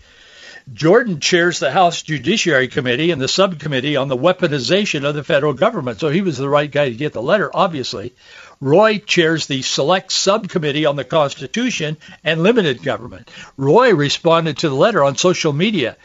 Jordan 0.71 1.19
chairs 1.19 1.57
the 1.57 1.71
House 1.71 2.03
Judiciary 2.03 2.67
Committee 2.67 3.09
and 3.09 3.19
the 3.19 3.27
subcommittee 3.27 3.95
on 3.95 4.07
the 4.07 4.15
weaponization 4.15 5.03
of 5.03 5.15
the 5.15 5.23
federal 5.23 5.53
government, 5.53 5.99
so 5.99 6.09
he 6.09 6.21
was 6.21 6.37
the 6.37 6.47
right 6.47 6.69
guy 6.69 6.89
to 6.89 6.95
get 6.95 7.13
the 7.13 7.23
letter, 7.23 7.49
obviously. 7.53 8.13
Roy 8.63 8.97
chairs 8.97 9.47
the 9.47 9.61
Select 9.61 10.09
Subcommittee 10.09 10.85
on 10.85 10.95
the 10.95 11.03
Constitution 11.03 11.97
and 12.23 12.41
Limited 12.41 12.81
Government. 12.81 13.29
Roy 13.57 13.93
responded 13.93 14.59
to 14.59 14.69
the 14.69 14.75
letter 14.75 15.03
on 15.03 15.17
social 15.17 15.51
media 15.51 15.97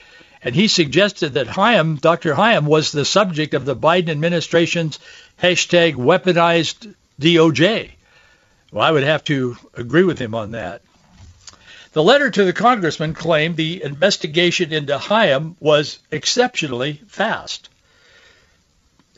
and 0.42 0.56
he 0.56 0.66
suggested 0.66 1.34
that 1.34 1.46
Haim, 1.46 1.96
Dr. 1.96 2.34
Haim, 2.34 2.66
was 2.66 2.90
the 2.90 3.04
subject 3.04 3.54
of 3.54 3.64
the 3.64 3.76
Biden 3.76 4.08
administration's 4.08 4.98
hashtag 5.40 5.94
weaponized 5.94 6.92
DOJ. 7.20 7.90
Well, 8.72 8.84
I 8.84 8.90
would 8.90 9.04
have 9.04 9.22
to 9.24 9.56
agree 9.74 10.02
with 10.02 10.18
him 10.18 10.34
on 10.34 10.50
that. 10.50 10.82
The 11.92 12.02
letter 12.02 12.28
to 12.28 12.44
the 12.44 12.52
congressman 12.52 13.14
claimed 13.14 13.56
the 13.56 13.84
investigation 13.84 14.72
into 14.72 14.98
Haim 14.98 15.54
was 15.60 16.00
exceptionally 16.10 17.02
fast. 17.06 17.68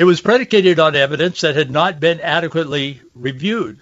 It 0.01 0.05
was 0.05 0.23
predicated 0.23 0.81
on 0.81 0.97
evidence 0.97 1.43
that 1.43 1.57
had 1.57 1.71
not 1.71 2.01
been 2.01 2.23
adequately 2.23 3.03
reviewed. 3.15 3.81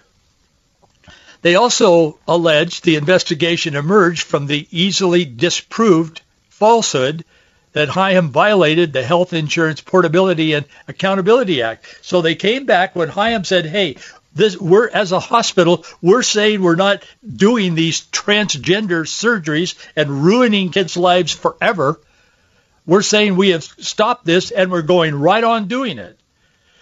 They 1.42 1.54
also 1.54 2.18
alleged 2.26 2.82
the 2.82 2.96
investigation 2.96 3.76
emerged 3.76 4.22
from 4.22 4.48
the 4.48 4.66
easily 4.72 5.24
disproved 5.24 6.20
falsehood 6.48 7.24
that 7.72 7.90
Haim 7.90 8.30
violated 8.30 8.92
the 8.92 9.04
Health 9.04 9.32
Insurance 9.32 9.80
Portability 9.80 10.54
and 10.54 10.66
Accountability 10.88 11.62
Act. 11.62 11.86
So 12.02 12.20
they 12.20 12.34
came 12.34 12.66
back 12.66 12.96
when 12.96 13.10
Haim 13.10 13.44
said, 13.44 13.66
hey, 13.66 13.94
this, 14.34 14.56
we're 14.56 14.88
as 14.88 15.12
a 15.12 15.20
hospital, 15.20 15.84
we're 16.02 16.24
saying 16.24 16.60
we're 16.60 16.74
not 16.74 17.04
doing 17.24 17.76
these 17.76 18.00
transgender 18.00 19.06
surgeries 19.06 19.76
and 19.94 20.24
ruining 20.24 20.72
kids' 20.72 20.96
lives 20.96 21.30
forever. 21.30 22.00
We're 22.88 23.02
saying 23.02 23.36
we 23.36 23.50
have 23.50 23.62
stopped 23.62 24.24
this 24.24 24.50
and 24.50 24.72
we're 24.72 24.82
going 24.82 25.14
right 25.14 25.44
on 25.44 25.68
doing 25.68 25.98
it. 25.98 26.18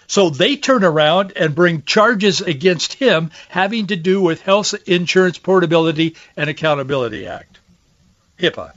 So 0.07 0.31
they 0.31 0.55
turn 0.55 0.83
around 0.83 1.33
and 1.35 1.53
bring 1.53 1.83
charges 1.83 2.41
against 2.41 2.93
him 2.93 3.29
having 3.49 3.87
to 3.87 3.95
do 3.95 4.21
with 4.21 4.41
Health 4.41 4.73
Insurance 4.87 5.37
Portability 5.37 6.15
and 6.35 6.49
Accountability 6.49 7.27
Act, 7.27 7.59
HIPAA 8.39 8.71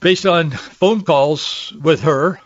based 0.00 0.26
on 0.26 0.50
phone 0.50 1.02
calls 1.02 1.72
with 1.80 2.02
her. 2.02 2.40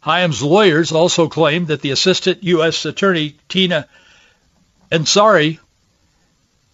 Haim's 0.00 0.42
lawyers 0.42 0.92
also 0.92 1.28
claimed 1.28 1.68
that 1.68 1.80
the 1.80 1.90
assistant 1.90 2.42
U.S. 2.44 2.84
attorney, 2.84 3.36
Tina 3.48 3.88
Ansari, 4.90 5.58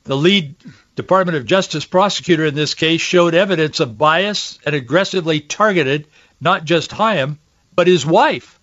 the 0.04 0.16
lead 0.16 0.54
Department 0.96 1.36
of 1.36 1.46
Justice 1.46 1.84
prosecutor 1.84 2.46
in 2.46 2.54
this 2.54 2.74
case, 2.74 3.00
showed 3.00 3.34
evidence 3.34 3.80
of 3.80 3.98
bias 3.98 4.58
and 4.64 4.74
aggressively 4.74 5.40
targeted 5.40 6.06
not 6.40 6.64
just 6.64 6.92
Haim, 6.92 7.38
but 7.74 7.86
his 7.86 8.06
wife. 8.06 8.60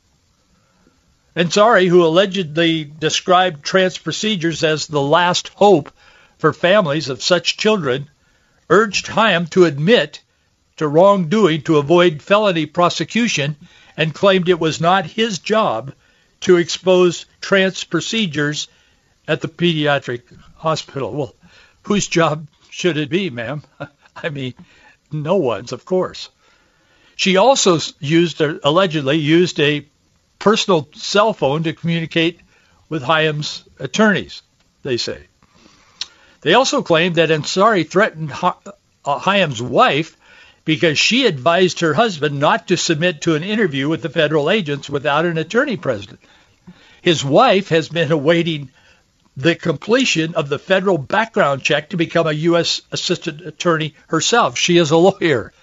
Ansari, 1.36 1.88
who 1.88 2.06
allegedly 2.06 2.84
described 2.84 3.64
trans 3.64 3.98
procedures 3.98 4.64
as 4.64 4.88
the 4.88 5.02
last 5.02 5.50
hope 5.50 5.92
for 6.38 6.54
families 6.54 7.10
of 7.10 7.24
such 7.24 7.58
children, 7.58 8.10
urged 8.70 9.08
Haim 9.08 9.48
to 9.48 9.66
admit 9.66 10.22
to 10.78 10.88
wrongdoing 10.88 11.62
to 11.64 11.78
avoid 11.78 12.22
felony 12.22 12.66
prosecution 12.66 13.56
and 13.98 14.16
claimed 14.16 14.50
it 14.50 14.60
was 14.60 14.82
not 14.82 15.06
his 15.06 15.40
job 15.40 15.94
to 16.42 16.58
expose 16.58 17.26
trans 17.40 17.84
procedures 17.84 18.68
at 19.28 19.42
the 19.42 19.48
pediatric 19.48 20.24
hospital. 20.56 21.14
Well, 21.14 21.36
whose 21.84 22.08
job 22.08 22.48
should 22.70 22.98
it 22.98 23.10
be, 23.10 23.30
ma'am? 23.30 23.64
I 24.16 24.30
mean, 24.30 24.54
no 25.12 25.36
one's, 25.38 25.72
of 25.72 25.86
course. 25.86 26.30
She 27.16 27.38
also 27.38 27.80
used, 28.00 28.42
uh, 28.42 28.56
allegedly 28.64 29.18
used 29.18 29.60
a 29.60 29.86
personal 30.40 30.90
cell 30.96 31.34
phone 31.34 31.64
to 31.64 31.74
communicate 31.74 32.40
with 32.90 33.04
Haim's 33.04 33.64
attorneys, 33.80 34.42
they 34.84 34.98
say. 34.98 35.28
They 36.42 36.56
also 36.56 36.82
claimed 36.82 37.16
that 37.16 37.30
Ansari 37.30 37.88
threatened 37.88 38.32
Haim's 39.06 39.62
uh, 39.62 39.66
wife 39.66 40.18
because 40.66 40.98
she 40.98 41.26
advised 41.26 41.80
her 41.80 41.94
husband 41.94 42.40
not 42.40 42.68
to 42.68 42.78
submit 42.78 43.22
to 43.22 43.36
an 43.36 43.44
interview 43.44 43.88
with 43.90 44.02
the 44.02 44.10
federal 44.10 44.50
agents 44.50 44.90
without 44.90 45.26
an 45.26 45.38
attorney 45.38 45.78
present. 45.78 46.20
His 47.02 47.24
wife 47.24 47.70
has 47.70 47.90
been 47.90 48.12
awaiting 48.12 48.72
the 49.38 49.56
completion 49.56 50.36
of 50.36 50.50
the 50.50 50.60
federal 50.60 50.98
background 50.98 51.64
check 51.64 51.90
to 51.90 51.98
become 51.98 52.28
a 52.28 52.34
U.S. 52.34 52.82
assistant 52.92 53.42
attorney 53.42 53.96
herself. 54.08 54.58
She 54.58 54.78
is 54.78 54.92
a 54.92 54.98
lawyer. 54.98 55.54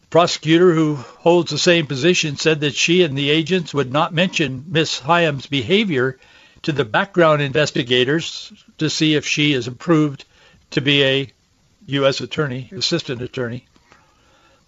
The 0.00 0.10
prosecutor 0.10 0.72
who 0.72 0.94
holds 0.94 1.50
the 1.50 1.58
same 1.58 1.86
position 1.86 2.36
said 2.36 2.60
that 2.60 2.76
she 2.76 3.02
and 3.02 3.18
the 3.18 3.30
agents 3.30 3.74
would 3.74 3.92
not 3.92 4.14
mention 4.14 4.66
Miss 4.68 5.00
Haim's 5.00 5.46
behavior 5.46 6.18
to 6.62 6.72
the 6.72 6.84
background 6.84 7.42
investigators 7.42 8.52
to 8.78 8.88
see 8.88 9.14
if 9.14 9.26
she 9.26 9.52
is 9.52 9.66
approved 9.66 10.24
to 10.70 10.80
be 10.80 11.04
a 11.04 11.32
U.S. 11.86 12.20
attorney, 12.20 12.70
assistant 12.72 13.20
attorney. 13.20 13.66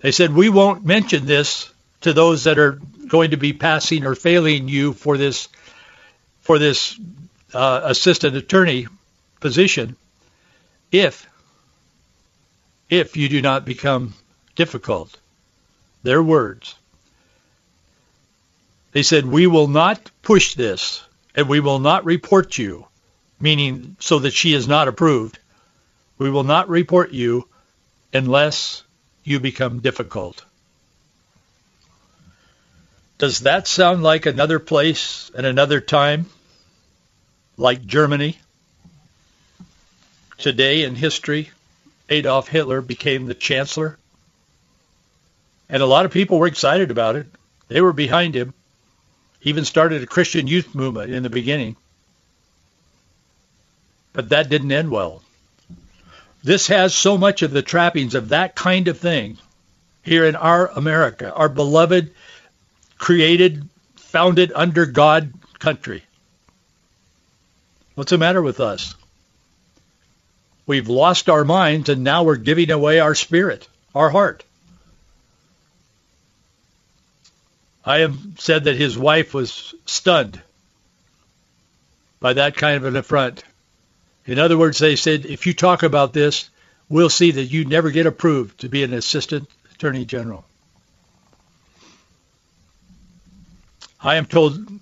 They 0.00 0.12
said, 0.12 0.32
we 0.32 0.48
won't 0.48 0.84
mention 0.84 1.26
this 1.26 1.72
to 2.02 2.12
those 2.12 2.44
that 2.44 2.58
are 2.58 2.80
going 3.08 3.32
to 3.32 3.36
be 3.36 3.52
passing 3.52 4.04
or 4.04 4.14
failing 4.14 4.68
you 4.68 4.92
for 4.92 5.16
this 5.16 5.48
for 6.40 6.58
this 6.58 6.98
uh, 7.52 7.80
assistant 7.84 8.36
attorney 8.36 8.86
position 9.40 9.96
if 10.92 11.26
if 12.88 13.16
you 13.16 13.28
do 13.28 13.42
not 13.42 13.64
become 13.64 14.14
difficult. 14.54 15.18
Their 16.02 16.22
words. 16.22 16.74
They 18.92 19.02
said, 19.02 19.26
we 19.26 19.46
will 19.46 19.68
not 19.68 20.10
push 20.22 20.54
this 20.54 21.04
and 21.34 21.48
we 21.48 21.60
will 21.60 21.80
not 21.80 22.04
report 22.04 22.56
you, 22.56 22.86
meaning 23.38 23.96
so 23.98 24.20
that 24.20 24.32
she 24.32 24.54
is 24.54 24.66
not 24.66 24.88
approved 24.88 25.38
we 26.18 26.30
will 26.30 26.44
not 26.44 26.68
report 26.68 27.12
you 27.12 27.48
unless 28.12 28.82
you 29.24 29.40
become 29.40 29.80
difficult. 29.80 30.44
Does 33.18 33.40
that 33.40 33.66
sound 33.66 34.04
like 34.04 34.26
another 34.26 34.60
place 34.60 35.30
and 35.36 35.44
another 35.44 35.80
time? 35.80 36.26
Like 37.56 37.84
Germany? 37.84 38.38
Today 40.38 40.84
in 40.84 40.94
history, 40.94 41.50
Adolf 42.08 42.46
Hitler 42.46 42.80
became 42.80 43.26
the 43.26 43.34
chancellor. 43.34 43.98
And 45.68 45.82
a 45.82 45.86
lot 45.86 46.04
of 46.04 46.12
people 46.12 46.38
were 46.38 46.46
excited 46.46 46.92
about 46.92 47.16
it. 47.16 47.26
They 47.66 47.80
were 47.80 47.92
behind 47.92 48.36
him. 48.36 48.54
He 49.40 49.50
even 49.50 49.64
started 49.64 50.02
a 50.02 50.06
Christian 50.06 50.46
youth 50.46 50.74
movement 50.74 51.12
in 51.12 51.24
the 51.24 51.30
beginning. 51.30 51.76
But 54.12 54.28
that 54.28 54.48
didn't 54.48 54.72
end 54.72 54.90
well. 54.92 55.22
This 56.44 56.68
has 56.68 56.94
so 56.94 57.18
much 57.18 57.42
of 57.42 57.50
the 57.50 57.62
trappings 57.62 58.14
of 58.14 58.28
that 58.28 58.54
kind 58.54 58.86
of 58.86 58.98
thing 58.98 59.38
here 60.02 60.24
in 60.24 60.36
our 60.36 60.68
America, 60.68 61.32
our 61.32 61.48
beloved, 61.48 62.12
created, 62.98 63.68
founded 63.96 64.52
under 64.54 64.86
God 64.86 65.32
country. 65.58 66.02
What's 67.94 68.10
the 68.10 68.18
matter 68.18 68.42
with 68.42 68.60
us? 68.60 68.94
We've 70.66 70.88
lost 70.88 71.30
our 71.30 71.44
minds 71.44 71.88
and 71.88 72.04
now 72.04 72.24
we're 72.24 72.36
giving 72.36 72.70
away 72.70 73.00
our 73.00 73.14
spirit, 73.14 73.66
our 73.94 74.10
heart. 74.10 74.44
I 77.84 78.00
have 78.00 78.18
said 78.38 78.64
that 78.64 78.76
his 78.76 78.98
wife 78.98 79.32
was 79.32 79.74
stunned 79.86 80.40
by 82.20 82.34
that 82.34 82.56
kind 82.56 82.76
of 82.76 82.84
an 82.84 82.96
affront. 82.96 83.42
In 84.26 84.38
other 84.38 84.58
words, 84.58 84.78
they 84.78 84.96
said, 84.96 85.24
if 85.24 85.46
you 85.46 85.54
talk 85.54 85.82
about 85.82 86.12
this, 86.12 86.50
we'll 86.90 87.08
see 87.08 87.30
that 87.30 87.44
you 87.44 87.64
never 87.64 87.90
get 87.90 88.06
approved 88.06 88.60
to 88.60 88.68
be 88.68 88.82
an 88.82 88.92
assistant 88.92 89.48
attorney 89.72 90.04
general. 90.04 90.44
I 94.00 94.16
am 94.16 94.26
told 94.26 94.80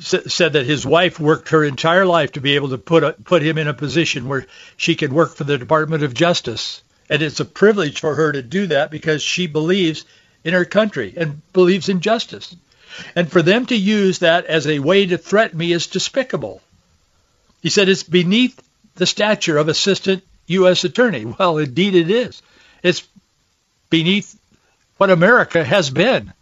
said 0.00 0.52
that 0.52 0.66
his 0.66 0.86
wife 0.86 1.18
worked 1.20 1.50
her 1.50 1.64
entire 1.64 2.06
life 2.06 2.32
to 2.32 2.40
be 2.40 2.54
able 2.54 2.70
to 2.70 2.78
put 2.78 3.04
a, 3.04 3.12
put 3.12 3.42
him 3.42 3.58
in 3.58 3.68
a 3.68 3.74
position 3.74 4.28
where 4.28 4.46
she 4.76 4.94
could 4.94 5.12
work 5.12 5.34
for 5.34 5.44
the 5.44 5.58
Department 5.58 6.02
of 6.02 6.14
Justice, 6.14 6.82
and 7.08 7.22
it's 7.22 7.40
a 7.40 7.44
privilege 7.44 8.00
for 8.00 8.14
her 8.14 8.32
to 8.32 8.42
do 8.42 8.66
that 8.68 8.90
because 8.90 9.22
she 9.22 9.46
believes 9.46 10.04
in 10.42 10.54
her 10.54 10.64
country 10.64 11.14
and 11.16 11.40
believes 11.52 11.88
in 11.88 12.00
justice. 12.00 12.54
And 13.16 13.30
for 13.30 13.42
them 13.42 13.66
to 13.66 13.76
use 13.76 14.20
that 14.20 14.46
as 14.46 14.66
a 14.66 14.78
way 14.78 15.06
to 15.06 15.18
threaten 15.18 15.58
me 15.58 15.72
is 15.72 15.86
despicable. 15.86 16.62
He 17.60 17.70
said 17.70 17.88
it's 17.88 18.02
beneath 18.02 18.60
the 18.94 19.06
stature 19.06 19.58
of 19.58 19.68
assistant 19.68 20.22
U.S. 20.46 20.84
attorney. 20.84 21.24
Well, 21.38 21.58
indeed 21.58 21.94
it 21.94 22.10
is. 22.10 22.42
It's 22.82 23.06
beneath 23.90 24.38
what 24.98 25.10
America 25.10 25.64
has 25.64 25.90
been 25.90 26.32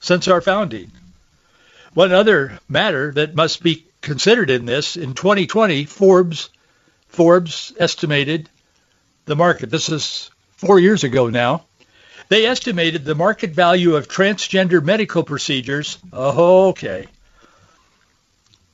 since 0.00 0.28
our 0.28 0.40
founding. 0.40 0.90
One 1.94 2.12
other 2.12 2.58
matter 2.68 3.12
that 3.12 3.34
must 3.34 3.62
be 3.62 3.86
considered 4.00 4.50
in 4.50 4.64
this, 4.64 4.96
in 4.96 5.14
2020, 5.14 5.84
Forbes 5.84 6.48
Forbes 7.12 7.74
estimated 7.78 8.48
the 9.26 9.36
market. 9.36 9.70
This 9.70 9.90
is 9.90 10.30
four 10.52 10.80
years 10.80 11.04
ago 11.04 11.28
now. 11.28 11.66
They 12.28 12.46
estimated 12.46 13.04
the 13.04 13.14
market 13.14 13.50
value 13.50 13.96
of 13.96 14.08
transgender 14.08 14.82
medical 14.82 15.22
procedures. 15.22 15.98
Oh, 16.10 16.68
okay. 16.68 17.06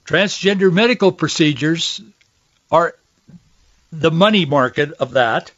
Transgender 0.07 0.73
medical 0.73 1.11
procedures 1.11 2.01
are 2.71 2.95
the 3.91 4.13
money 4.13 4.45
market 4.45 4.93
of 4.93 5.13
that, 5.13 5.51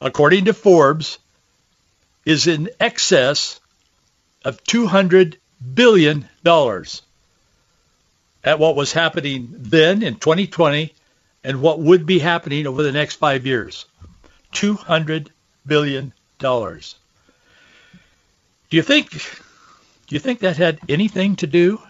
according 0.00 0.46
to 0.46 0.54
Forbes, 0.54 1.18
is 2.24 2.46
in 2.46 2.70
excess 2.80 3.60
of 4.46 4.64
$200 4.64 5.36
billion 5.74 6.28
dollars 6.42 7.02
at 8.44 8.58
what 8.58 8.76
was 8.76 8.92
happening 8.92 9.48
then 9.50 10.02
in 10.02 10.14
2020 10.14 10.92
and 11.42 11.60
what 11.60 11.80
would 11.80 12.06
be 12.06 12.18
happening 12.18 12.66
over 12.66 12.82
the 12.82 12.92
next 12.92 13.16
five 13.16 13.46
years. 13.46 13.86
$200 14.52 15.28
billion. 15.66 16.12
Do 16.38 16.80
you 18.70 18.82
think, 18.82 19.10
do 19.10 20.14
you 20.14 20.18
think 20.18 20.40
that 20.40 20.56
had 20.56 20.78
anything 20.88 21.36
to 21.36 21.46
do 21.46 21.80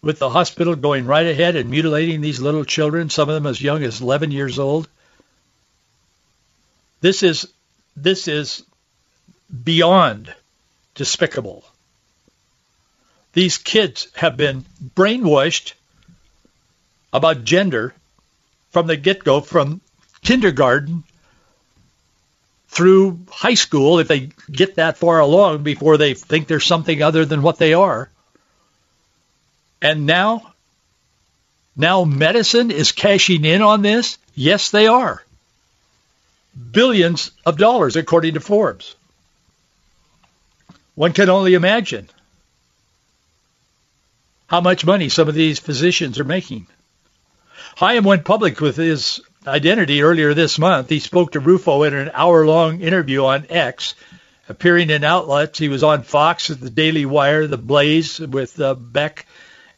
with 0.00 0.18
the 0.18 0.30
hospital 0.30 0.76
going 0.76 1.06
right 1.06 1.26
ahead 1.26 1.56
and 1.56 1.70
mutilating 1.70 2.20
these 2.20 2.40
little 2.40 2.64
children, 2.64 3.10
some 3.10 3.28
of 3.28 3.34
them 3.34 3.46
as 3.46 3.60
young 3.60 3.82
as 3.82 4.00
11 4.00 4.30
years 4.30 4.58
old? 4.58 4.88
This 7.00 7.22
is, 7.22 7.48
this 7.96 8.28
is 8.28 8.64
beyond 9.64 10.34
despicable. 10.94 11.64
These 13.32 13.58
kids 13.58 14.08
have 14.14 14.36
been 14.36 14.64
brainwashed 14.94 15.74
about 17.12 17.44
gender 17.44 17.94
from 18.70 18.86
the 18.86 18.96
get-go, 18.96 19.40
from 19.40 19.80
kindergarten 20.22 21.04
through 22.68 23.20
high 23.30 23.54
school, 23.54 23.98
if 23.98 24.08
they 24.08 24.30
get 24.50 24.76
that 24.76 24.98
far 24.98 25.20
along 25.20 25.62
before 25.62 25.96
they 25.96 26.14
think 26.14 26.46
there's 26.46 26.66
something 26.66 27.02
other 27.02 27.24
than 27.24 27.42
what 27.42 27.58
they 27.58 27.74
are. 27.74 28.10
And 29.80 30.06
now, 30.06 30.52
now 31.76 32.04
medicine 32.04 32.70
is 32.70 32.92
cashing 32.92 33.44
in 33.44 33.62
on 33.62 33.82
this? 33.82 34.18
Yes, 34.34 34.70
they 34.70 34.86
are. 34.86 35.22
Billions 36.72 37.30
of 37.46 37.56
dollars, 37.56 37.96
according 37.96 38.34
to 38.34 38.40
Forbes. 38.40 38.96
One 40.94 41.12
can 41.12 41.28
only 41.28 41.54
imagine 41.54 42.08
how 44.48 44.60
much 44.60 44.84
money 44.84 45.08
some 45.08 45.28
of 45.28 45.34
these 45.34 45.60
physicians 45.60 46.18
are 46.18 46.24
making. 46.24 46.66
Haim 47.76 48.02
went 48.02 48.24
public 48.24 48.60
with 48.60 48.76
his 48.76 49.20
identity 49.46 50.02
earlier 50.02 50.34
this 50.34 50.58
month. 50.58 50.88
He 50.88 50.98
spoke 50.98 51.32
to 51.32 51.40
Rufo 51.40 51.84
in 51.84 51.94
an 51.94 52.10
hour-long 52.12 52.80
interview 52.80 53.24
on 53.24 53.46
X, 53.50 53.94
appearing 54.48 54.90
in 54.90 55.04
outlets. 55.04 55.58
He 55.58 55.68
was 55.68 55.84
on 55.84 56.02
Fox, 56.02 56.48
the 56.48 56.70
Daily 56.70 57.06
Wire, 57.06 57.46
The 57.46 57.58
Blaze 57.58 58.18
with 58.18 58.58
uh, 58.60 58.74
Beck. 58.74 59.26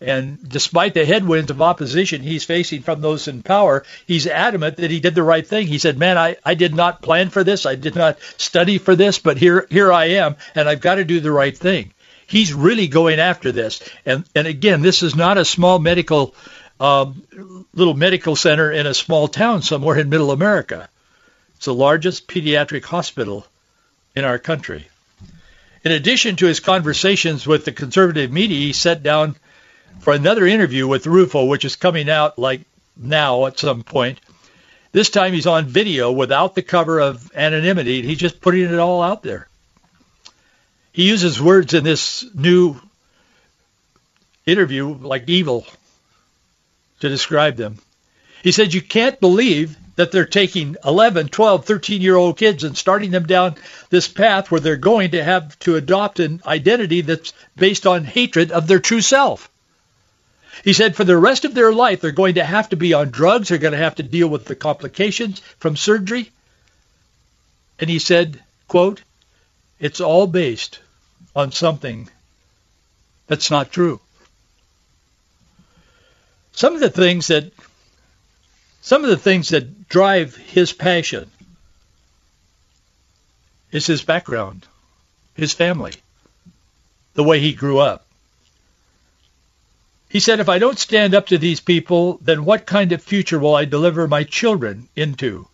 And 0.00 0.48
despite 0.48 0.94
the 0.94 1.04
headwinds 1.04 1.50
of 1.50 1.60
opposition 1.60 2.22
he's 2.22 2.44
facing 2.44 2.82
from 2.82 3.02
those 3.02 3.28
in 3.28 3.42
power, 3.42 3.84
he's 4.06 4.26
adamant 4.26 4.78
that 4.78 4.90
he 4.90 5.00
did 5.00 5.14
the 5.14 5.22
right 5.22 5.46
thing. 5.46 5.66
He 5.66 5.78
said, 5.78 5.98
man, 5.98 6.16
I, 6.16 6.36
I 6.42 6.54
did 6.54 6.74
not 6.74 7.02
plan 7.02 7.28
for 7.28 7.44
this. 7.44 7.66
I 7.66 7.74
did 7.74 7.96
not 7.96 8.18
study 8.38 8.78
for 8.78 8.96
this, 8.96 9.18
but 9.18 9.36
here, 9.36 9.66
here 9.68 9.92
I 9.92 10.06
am, 10.06 10.36
and 10.54 10.68
I've 10.68 10.80
got 10.80 10.94
to 10.94 11.04
do 11.04 11.20
the 11.20 11.32
right 11.32 11.56
thing. 11.56 11.92
He's 12.30 12.54
really 12.54 12.86
going 12.86 13.18
after 13.18 13.50
this. 13.50 13.82
And, 14.06 14.24
and 14.36 14.46
again, 14.46 14.82
this 14.82 15.02
is 15.02 15.16
not 15.16 15.36
a 15.36 15.44
small 15.44 15.80
medical 15.80 16.34
um, 16.78 17.24
little 17.74 17.94
medical 17.94 18.36
center 18.36 18.70
in 18.70 18.86
a 18.86 18.94
small 18.94 19.26
town 19.26 19.62
somewhere 19.62 19.98
in 19.98 20.08
middle 20.08 20.30
America. 20.30 20.88
It's 21.56 21.66
the 21.66 21.74
largest 21.74 22.28
pediatric 22.28 22.84
hospital 22.84 23.46
in 24.14 24.24
our 24.24 24.38
country. 24.38 24.86
In 25.84 25.90
addition 25.90 26.36
to 26.36 26.46
his 26.46 26.60
conversations 26.60 27.48
with 27.48 27.64
the 27.64 27.72
conservative 27.72 28.30
media, 28.30 28.58
he 28.58 28.72
sat 28.72 29.02
down 29.02 29.34
for 29.98 30.14
another 30.14 30.46
interview 30.46 30.86
with 30.86 31.08
Rufo, 31.08 31.46
which 31.46 31.64
is 31.64 31.74
coming 31.74 32.08
out 32.08 32.38
like 32.38 32.60
now 32.96 33.46
at 33.46 33.58
some 33.58 33.82
point. 33.82 34.20
This 34.92 35.10
time 35.10 35.32
he's 35.32 35.46
on 35.48 35.66
video 35.66 36.12
without 36.12 36.54
the 36.54 36.62
cover 36.62 37.00
of 37.00 37.30
anonymity. 37.34 38.02
He's 38.02 38.18
just 38.18 38.40
putting 38.40 38.64
it 38.64 38.78
all 38.78 39.02
out 39.02 39.24
there. 39.24 39.49
He 40.92 41.08
uses 41.08 41.40
words 41.40 41.74
in 41.74 41.84
this 41.84 42.24
new 42.34 42.80
interview 44.46 44.88
like 44.94 45.28
evil 45.28 45.66
to 47.00 47.08
describe 47.08 47.56
them. 47.56 47.78
He 48.42 48.52
said, 48.52 48.74
you 48.74 48.82
can't 48.82 49.20
believe 49.20 49.76
that 49.96 50.12
they're 50.12 50.24
taking 50.24 50.76
11, 50.84 51.28
12, 51.28 51.66
13-year-old 51.66 52.38
kids 52.38 52.64
and 52.64 52.76
starting 52.76 53.10
them 53.10 53.26
down 53.26 53.56
this 53.90 54.08
path 54.08 54.50
where 54.50 54.60
they're 54.60 54.76
going 54.76 55.10
to 55.10 55.22
have 55.22 55.58
to 55.60 55.76
adopt 55.76 56.20
an 56.20 56.40
identity 56.46 57.02
that's 57.02 57.34
based 57.56 57.86
on 57.86 58.04
hatred 58.04 58.50
of 58.50 58.66
their 58.66 58.78
true 58.78 59.02
self. 59.02 59.50
He 60.64 60.72
said 60.72 60.96
for 60.96 61.04
the 61.04 61.16
rest 61.16 61.44
of 61.44 61.54
their 61.54 61.72
life, 61.72 62.00
they're 62.00 62.12
going 62.12 62.34
to 62.34 62.44
have 62.44 62.70
to 62.70 62.76
be 62.76 62.94
on 62.94 63.10
drugs. 63.10 63.48
They're 63.48 63.58
going 63.58 63.72
to 63.72 63.78
have 63.78 63.96
to 63.96 64.02
deal 64.02 64.28
with 64.28 64.46
the 64.46 64.56
complications 64.56 65.40
from 65.58 65.76
surgery. 65.76 66.30
And 67.78 67.88
he 67.88 67.98
said, 67.98 68.42
quote, 68.68 69.02
it's 69.80 70.00
all 70.00 70.26
based 70.26 70.78
on 71.34 71.50
something 71.50 72.08
that's 73.26 73.50
not 73.50 73.72
true. 73.72 74.00
Some 76.52 76.74
of 76.74 76.80
the 76.80 76.90
things 76.90 77.28
that 77.28 77.52
some 78.82 79.04
of 79.04 79.10
the 79.10 79.16
things 79.16 79.50
that 79.50 79.88
drive 79.88 80.36
his 80.36 80.72
passion 80.72 81.30
is 83.72 83.86
his 83.86 84.02
background, 84.02 84.66
his 85.34 85.52
family, 85.52 85.92
the 87.14 87.24
way 87.24 87.40
he 87.40 87.52
grew 87.52 87.78
up. 87.78 88.06
He 90.08 90.18
said, 90.18 90.40
if 90.40 90.48
I 90.48 90.58
don't 90.58 90.78
stand 90.78 91.14
up 91.14 91.28
to 91.28 91.38
these 91.38 91.60
people, 91.60 92.18
then 92.20 92.44
what 92.44 92.66
kind 92.66 92.90
of 92.90 93.02
future 93.02 93.38
will 93.38 93.54
I 93.54 93.64
deliver 93.64 94.08
my 94.08 94.24
children 94.24 94.88
into? 94.96 95.46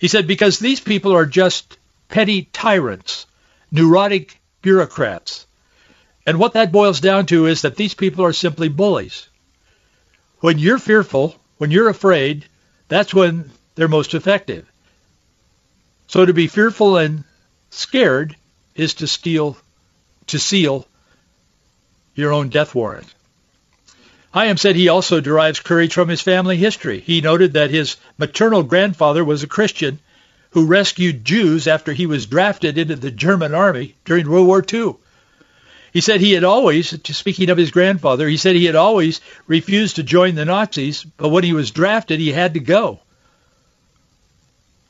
He 0.00 0.08
said, 0.08 0.26
because 0.26 0.58
these 0.58 0.80
people 0.80 1.14
are 1.14 1.26
just 1.26 1.78
petty 2.08 2.48
tyrants, 2.52 3.26
neurotic 3.72 4.38
bureaucrats. 4.60 5.46
And 6.26 6.38
what 6.38 6.52
that 6.52 6.70
boils 6.70 7.00
down 7.00 7.26
to 7.26 7.46
is 7.46 7.62
that 7.62 7.74
these 7.74 7.94
people 7.94 8.24
are 8.24 8.32
simply 8.32 8.68
bullies. 8.68 9.28
When 10.38 10.58
you're 10.58 10.78
fearful, 10.78 11.34
when 11.56 11.70
you're 11.70 11.88
afraid, 11.88 12.44
that's 12.88 13.14
when 13.14 13.50
they're 13.74 13.88
most 13.88 14.14
effective. 14.14 14.70
So 16.06 16.24
to 16.24 16.34
be 16.34 16.46
fearful 16.46 16.98
and 16.98 17.24
scared 17.70 18.36
is 18.74 18.94
to 18.94 19.06
steal, 19.06 19.56
to 20.28 20.38
seal 20.38 20.86
your 22.14 22.32
own 22.32 22.50
death 22.50 22.74
warrant. 22.74 23.12
Haim 24.32 24.56
said 24.56 24.76
he 24.76 24.88
also 24.88 25.20
derives 25.20 25.60
courage 25.60 25.92
from 25.92 26.08
his 26.08 26.20
family 26.20 26.56
history. 26.56 27.00
He 27.00 27.20
noted 27.20 27.54
that 27.54 27.70
his 27.70 27.96
maternal 28.18 28.62
grandfather 28.62 29.24
was 29.24 29.42
a 29.42 29.46
Christian 29.46 29.98
who 30.52 30.66
rescued 30.66 31.24
Jews 31.24 31.66
after 31.66 31.92
he 31.92 32.06
was 32.06 32.26
drafted 32.26 32.78
into 32.78 32.96
the 32.96 33.10
German 33.10 33.54
army 33.54 33.94
during 34.04 34.28
World 34.28 34.46
War 34.46 34.64
II. 34.72 34.96
He 35.92 36.00
said 36.00 36.20
he 36.20 36.32
had 36.32 36.44
always, 36.44 36.88
speaking 37.16 37.50
of 37.50 37.58
his 37.58 37.70
grandfather, 37.70 38.28
he 38.28 38.36
said 38.36 38.56
he 38.56 38.64
had 38.64 38.76
always 38.76 39.20
refused 39.46 39.96
to 39.96 40.02
join 40.02 40.34
the 40.34 40.44
Nazis, 40.44 41.04
but 41.04 41.28
when 41.28 41.44
he 41.44 41.52
was 41.52 41.70
drafted, 41.70 42.18
he 42.18 42.32
had 42.32 42.54
to 42.54 42.60
go. 42.60 43.00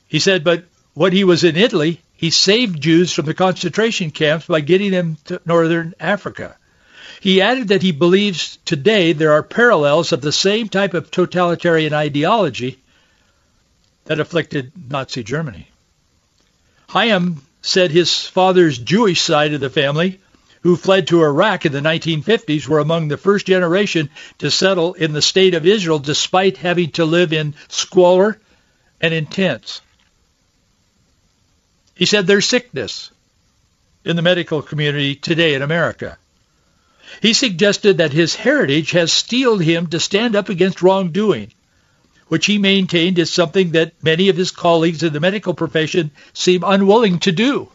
He 0.07 0.19
said, 0.19 0.45
but 0.45 0.65
when 0.95 1.13
he 1.13 1.25
was 1.25 1.43
in 1.43 1.57
Italy, 1.57 2.01
he 2.15 2.31
saved 2.31 2.81
Jews 2.81 3.13
from 3.13 3.27
the 3.27 3.35
concentration 3.35 4.11
camps 4.11 4.47
by 4.47 4.61
getting 4.61 4.91
them 4.91 5.17
to 5.25 5.41
northern 5.45 5.95
Africa. 5.99 6.57
He 7.21 7.41
added 7.41 7.69
that 7.69 7.83
he 7.83 7.93
believes 7.93 8.59
today 8.65 9.13
there 9.13 9.33
are 9.33 9.43
parallels 9.43 10.13
of 10.13 10.21
the 10.21 10.33
same 10.33 10.69
type 10.69 10.95
of 10.95 11.11
totalitarian 11.11 11.95
ideology 11.95 12.79
that 14.05 14.21
afflicted 14.21 14.73
Nazi 14.91 15.23
Germany. 15.23 15.69
Haim 16.89 17.43
said 17.63 17.91
his 17.91 18.27
father's 18.27 18.79
Jewish 18.79 19.21
side 19.21 19.55
of 19.55 19.61
the 19.61 19.71
family 19.71 20.21
who 20.63 20.77
fled 20.77 21.09
to 21.09 21.23
Iraq 21.23 21.67
in 21.67 21.73
the 21.73 21.81
1950s 21.81 22.69
were 22.69 22.79
among 22.79 23.09
the 23.09 23.17
first 23.17 23.47
generation 23.47 24.11
to 24.39 24.51
settle 24.51 24.95
in 24.95 25.13
the 25.13 25.23
state 25.23 25.55
of 25.55 25.67
Israel 25.67 25.99
despite 25.99 26.57
having 26.57 26.91
to 26.93 27.05
live 27.05 27.33
in 27.33 27.55
squalor 27.69 28.39
and 29.01 29.13
in 29.13 29.27
tents. 29.27 29.81
He 31.95 32.07
said 32.07 32.27
there's 32.27 32.47
sickness 32.47 33.11
in 34.05 34.17
the 34.17 34.23
medical 34.23 34.63
community 34.63 35.15
today 35.15 35.55
in 35.55 35.63
America. 35.63 36.19
He 37.21 37.33
suggested 37.33 37.99
that 37.99 38.13
his 38.13 38.35
heritage 38.35 38.93
has 38.93 39.13
steeled 39.13 39.63
him 39.63 39.89
to 39.89 40.01
stand 40.01 40.35
up 40.35 40.49
against 40.49 40.83
wrongdoing. 40.83 41.53
Which 42.33 42.47
he 42.47 42.57
maintained 42.57 43.19
is 43.19 43.31
something 43.31 43.73
that 43.73 43.93
many 44.03 44.31
of 44.31 44.39
his 44.39 44.53
colleagues 44.53 45.03
in 45.03 45.13
the 45.13 45.21
medical 45.21 45.53
profession 45.53 46.13
seem 46.33 46.65
unwilling 46.65 47.19
to 47.19 47.31
do. 47.31 47.69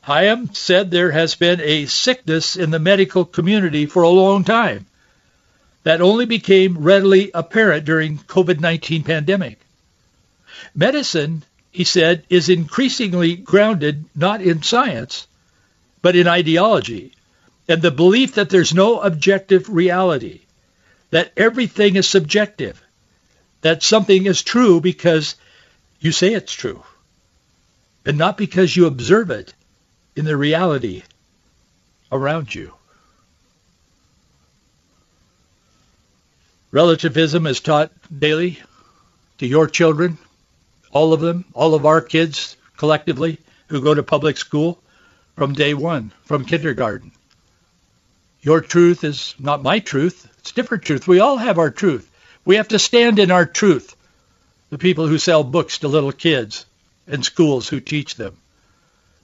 Haim 0.00 0.52
said 0.54 0.90
there 0.90 1.12
has 1.12 1.36
been 1.36 1.60
a 1.60 1.86
sickness 1.86 2.56
in 2.56 2.72
the 2.72 2.80
medical 2.80 3.24
community 3.24 3.86
for 3.86 4.02
a 4.02 4.08
long 4.08 4.42
time 4.42 4.86
that 5.84 6.00
only 6.00 6.26
became 6.26 6.78
readily 6.78 7.30
apparent 7.32 7.84
during 7.84 8.18
COVID-19 8.18 9.04
pandemic. 9.04 9.60
Medicine, 10.74 11.44
he 11.70 11.84
said, 11.84 12.24
is 12.28 12.48
increasingly 12.48 13.36
grounded 13.36 14.04
not 14.16 14.42
in 14.42 14.64
science, 14.64 15.28
but 16.02 16.16
in 16.16 16.26
ideology 16.26 17.12
and 17.68 17.80
the 17.82 17.92
belief 17.92 18.34
that 18.34 18.50
there's 18.50 18.74
no 18.74 19.00
objective 19.00 19.68
reality 19.68 20.40
that 21.14 21.30
everything 21.36 21.94
is 21.94 22.08
subjective, 22.08 22.82
that 23.60 23.84
something 23.84 24.26
is 24.26 24.42
true 24.42 24.80
because 24.80 25.36
you 26.00 26.10
say 26.10 26.34
it's 26.34 26.52
true, 26.52 26.82
and 28.04 28.18
not 28.18 28.36
because 28.36 28.76
you 28.76 28.86
observe 28.86 29.30
it 29.30 29.54
in 30.16 30.24
the 30.24 30.36
reality 30.36 31.04
around 32.10 32.52
you. 32.52 32.74
Relativism 36.72 37.46
is 37.46 37.60
taught 37.60 37.92
daily 38.18 38.58
to 39.38 39.46
your 39.46 39.68
children, 39.68 40.18
all 40.90 41.12
of 41.12 41.20
them, 41.20 41.44
all 41.54 41.76
of 41.76 41.86
our 41.86 42.00
kids 42.00 42.56
collectively 42.76 43.38
who 43.68 43.80
go 43.80 43.94
to 43.94 44.02
public 44.02 44.36
school 44.36 44.82
from 45.36 45.52
day 45.52 45.74
one, 45.74 46.10
from 46.24 46.44
kindergarten. 46.44 47.12
Your 48.40 48.60
truth 48.60 49.04
is 49.04 49.36
not 49.38 49.62
my 49.62 49.78
truth. 49.78 50.28
It's 50.44 50.52
different 50.52 50.84
truth. 50.84 51.08
We 51.08 51.20
all 51.20 51.38
have 51.38 51.58
our 51.58 51.70
truth. 51.70 52.06
We 52.44 52.56
have 52.56 52.68
to 52.68 52.78
stand 52.78 53.18
in 53.18 53.30
our 53.30 53.46
truth. 53.46 53.96
The 54.68 54.76
people 54.76 55.06
who 55.06 55.16
sell 55.16 55.42
books 55.42 55.78
to 55.78 55.88
little 55.88 56.12
kids 56.12 56.66
and 57.06 57.24
schools 57.24 57.66
who 57.66 57.80
teach 57.80 58.16
them. 58.16 58.36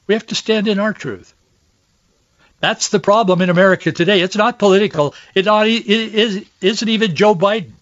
We 0.06 0.14
have 0.14 0.26
to 0.28 0.34
stand 0.34 0.66
in 0.66 0.78
our 0.78 0.94
truth. 0.94 1.34
That's 2.60 2.88
the 2.88 3.00
problem 3.00 3.42
in 3.42 3.50
America 3.50 3.92
today. 3.92 4.22
It's 4.22 4.34
not 4.34 4.58
political. 4.58 5.14
It, 5.34 5.44
not, 5.44 5.66
it 5.66 6.46
isn't 6.62 6.88
even 6.88 7.14
Joe 7.14 7.34
Biden. 7.34 7.72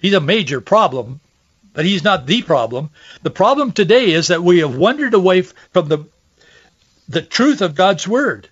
He's 0.00 0.14
a 0.14 0.20
major 0.20 0.62
problem, 0.62 1.20
but 1.74 1.84
he's 1.84 2.04
not 2.04 2.24
the 2.24 2.40
problem. 2.40 2.88
The 3.22 3.28
problem 3.28 3.72
today 3.72 4.12
is 4.12 4.28
that 4.28 4.42
we 4.42 4.60
have 4.60 4.74
wandered 4.74 5.12
away 5.12 5.42
from 5.42 5.88
the 5.88 6.06
the 7.06 7.20
truth 7.20 7.60
of 7.60 7.74
God's 7.74 8.08
word. 8.08 8.48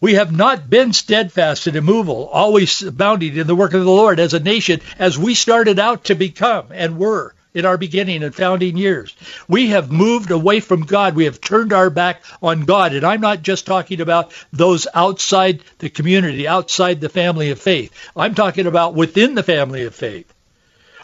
We 0.00 0.14
have 0.14 0.34
not 0.34 0.70
been 0.70 0.94
steadfast 0.94 1.66
and 1.66 1.76
immovable, 1.76 2.26
always 2.32 2.82
abounding 2.82 3.36
in 3.36 3.46
the 3.46 3.54
work 3.54 3.74
of 3.74 3.84
the 3.84 3.90
Lord 3.90 4.18
as 4.18 4.32
a 4.32 4.40
nation, 4.40 4.80
as 4.98 5.18
we 5.18 5.34
started 5.34 5.78
out 5.78 6.04
to 6.04 6.14
become 6.14 6.68
and 6.70 6.96
were 6.96 7.34
in 7.52 7.66
our 7.66 7.76
beginning 7.76 8.22
and 8.22 8.34
founding 8.34 8.78
years. 8.78 9.14
We 9.46 9.68
have 9.68 9.92
moved 9.92 10.30
away 10.30 10.60
from 10.60 10.82
God. 10.82 11.16
We 11.16 11.24
have 11.24 11.40
turned 11.40 11.74
our 11.74 11.90
back 11.90 12.22
on 12.42 12.64
God. 12.64 12.94
And 12.94 13.04
I'm 13.04 13.20
not 13.20 13.42
just 13.42 13.66
talking 13.66 14.00
about 14.00 14.32
those 14.52 14.86
outside 14.94 15.62
the 15.78 15.90
community, 15.90 16.48
outside 16.48 17.00
the 17.00 17.08
family 17.10 17.50
of 17.50 17.60
faith. 17.60 17.92
I'm 18.16 18.34
talking 18.34 18.66
about 18.66 18.94
within 18.94 19.34
the 19.34 19.42
family 19.42 19.84
of 19.84 19.94
faith. 19.94 20.32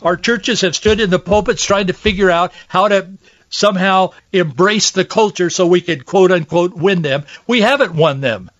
Our 0.03 0.17
churches 0.17 0.63
have 0.63 0.77
stood 0.77 1.01
in 1.01 1.11
the 1.11 1.19
pulpits 1.19 1.65
trying 1.65 1.89
to 1.89 1.93
figure 1.93 2.31
out 2.31 2.53
how 2.69 2.89
to 2.89 3.09
somehow 3.51 4.13
embrace 4.33 4.93
the 4.93 5.05
culture 5.05 5.51
so 5.51 5.67
we 5.67 5.81
can 5.81 6.01
quote 6.01 6.33
unquote 6.33 6.75
win 6.75 7.03
them. 7.03 7.25
We 7.47 7.61
haven't 7.61 7.95
won 7.95 8.21
them. 8.21 8.51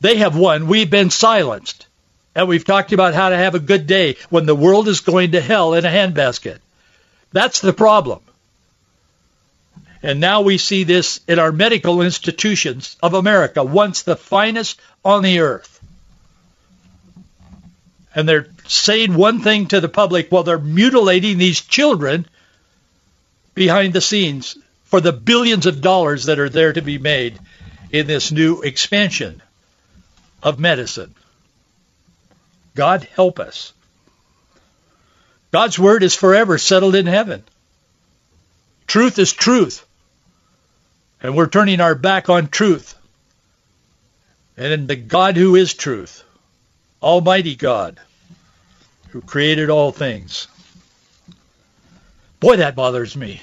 They 0.00 0.16
have 0.16 0.36
won. 0.36 0.66
We've 0.66 0.90
been 0.90 1.10
silenced. 1.10 1.86
And 2.34 2.48
we've 2.48 2.64
talked 2.66 2.92
about 2.92 3.14
how 3.14 3.30
to 3.30 3.36
have 3.36 3.54
a 3.54 3.58
good 3.58 3.86
day 3.86 4.16
when 4.28 4.44
the 4.44 4.54
world 4.54 4.88
is 4.88 5.00
going 5.00 5.32
to 5.32 5.40
hell 5.40 5.72
in 5.72 5.86
a 5.86 5.88
handbasket. 5.88 6.58
That's 7.32 7.60
the 7.62 7.72
problem. 7.72 8.20
And 10.02 10.20
now 10.20 10.42
we 10.42 10.58
see 10.58 10.84
this 10.84 11.20
in 11.26 11.38
our 11.38 11.50
medical 11.50 12.02
institutions 12.02 12.96
of 13.02 13.14
America, 13.14 13.64
once 13.64 14.02
the 14.02 14.16
finest 14.16 14.78
on 15.02 15.22
the 15.22 15.40
earth. 15.40 15.80
And 18.14 18.28
they're 18.28 18.48
saying 18.66 19.14
one 19.14 19.40
thing 19.40 19.68
to 19.68 19.80
the 19.80 19.88
public 19.88 20.28
while 20.28 20.42
they're 20.42 20.58
mutilating 20.58 21.38
these 21.38 21.62
children 21.62 22.26
behind 23.54 23.94
the 23.94 24.02
scenes 24.02 24.58
for 24.84 25.00
the 25.00 25.12
billions 25.12 25.64
of 25.64 25.80
dollars 25.80 26.24
that 26.24 26.38
are 26.38 26.50
there 26.50 26.74
to 26.74 26.82
be 26.82 26.98
made 26.98 27.38
in 27.90 28.06
this 28.06 28.30
new 28.30 28.60
expansion 28.60 29.40
of 30.42 30.58
medicine. 30.58 31.14
God 32.74 33.08
help 33.14 33.40
us. 33.40 33.72
God's 35.52 35.78
word 35.78 36.02
is 36.02 36.14
forever 36.14 36.58
settled 36.58 36.94
in 36.94 37.06
heaven. 37.06 37.42
Truth 38.86 39.18
is 39.18 39.32
truth. 39.32 39.84
And 41.22 41.34
we're 41.34 41.48
turning 41.48 41.80
our 41.80 41.94
back 41.94 42.28
on 42.28 42.48
truth. 42.48 42.94
And 44.56 44.72
in 44.72 44.86
the 44.86 44.96
God 44.96 45.36
who 45.36 45.56
is 45.56 45.74
truth, 45.74 46.22
Almighty 47.02 47.56
God, 47.56 47.98
who 49.08 49.20
created 49.20 49.70
all 49.70 49.92
things. 49.92 50.48
Boy, 52.40 52.56
that 52.56 52.74
bothers 52.74 53.16
me. 53.16 53.42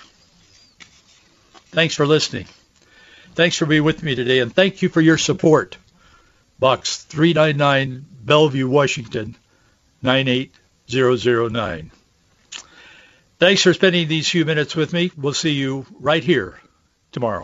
Thanks 1.71 1.95
for 1.95 2.05
listening. 2.05 2.45
Thanks 3.33 3.57
for 3.57 3.65
being 3.65 3.83
with 3.83 4.03
me 4.03 4.13
today, 4.13 4.39
and 4.39 4.53
thank 4.53 4.83
you 4.83 4.89
for 4.89 5.01
your 5.01 5.17
support. 5.17 5.77
Box 6.63 6.95
399, 6.95 8.05
Bellevue, 8.23 8.69
Washington, 8.69 9.35
98009. 10.01 11.91
Thanks 13.37 13.63
for 13.63 13.73
spending 13.73 14.07
these 14.07 14.29
few 14.29 14.45
minutes 14.45 14.73
with 14.73 14.93
me. 14.93 15.11
We'll 15.17 15.33
see 15.33 15.51
you 15.51 15.85
right 15.99 16.23
here 16.23 16.57
tomorrow. 17.11 17.43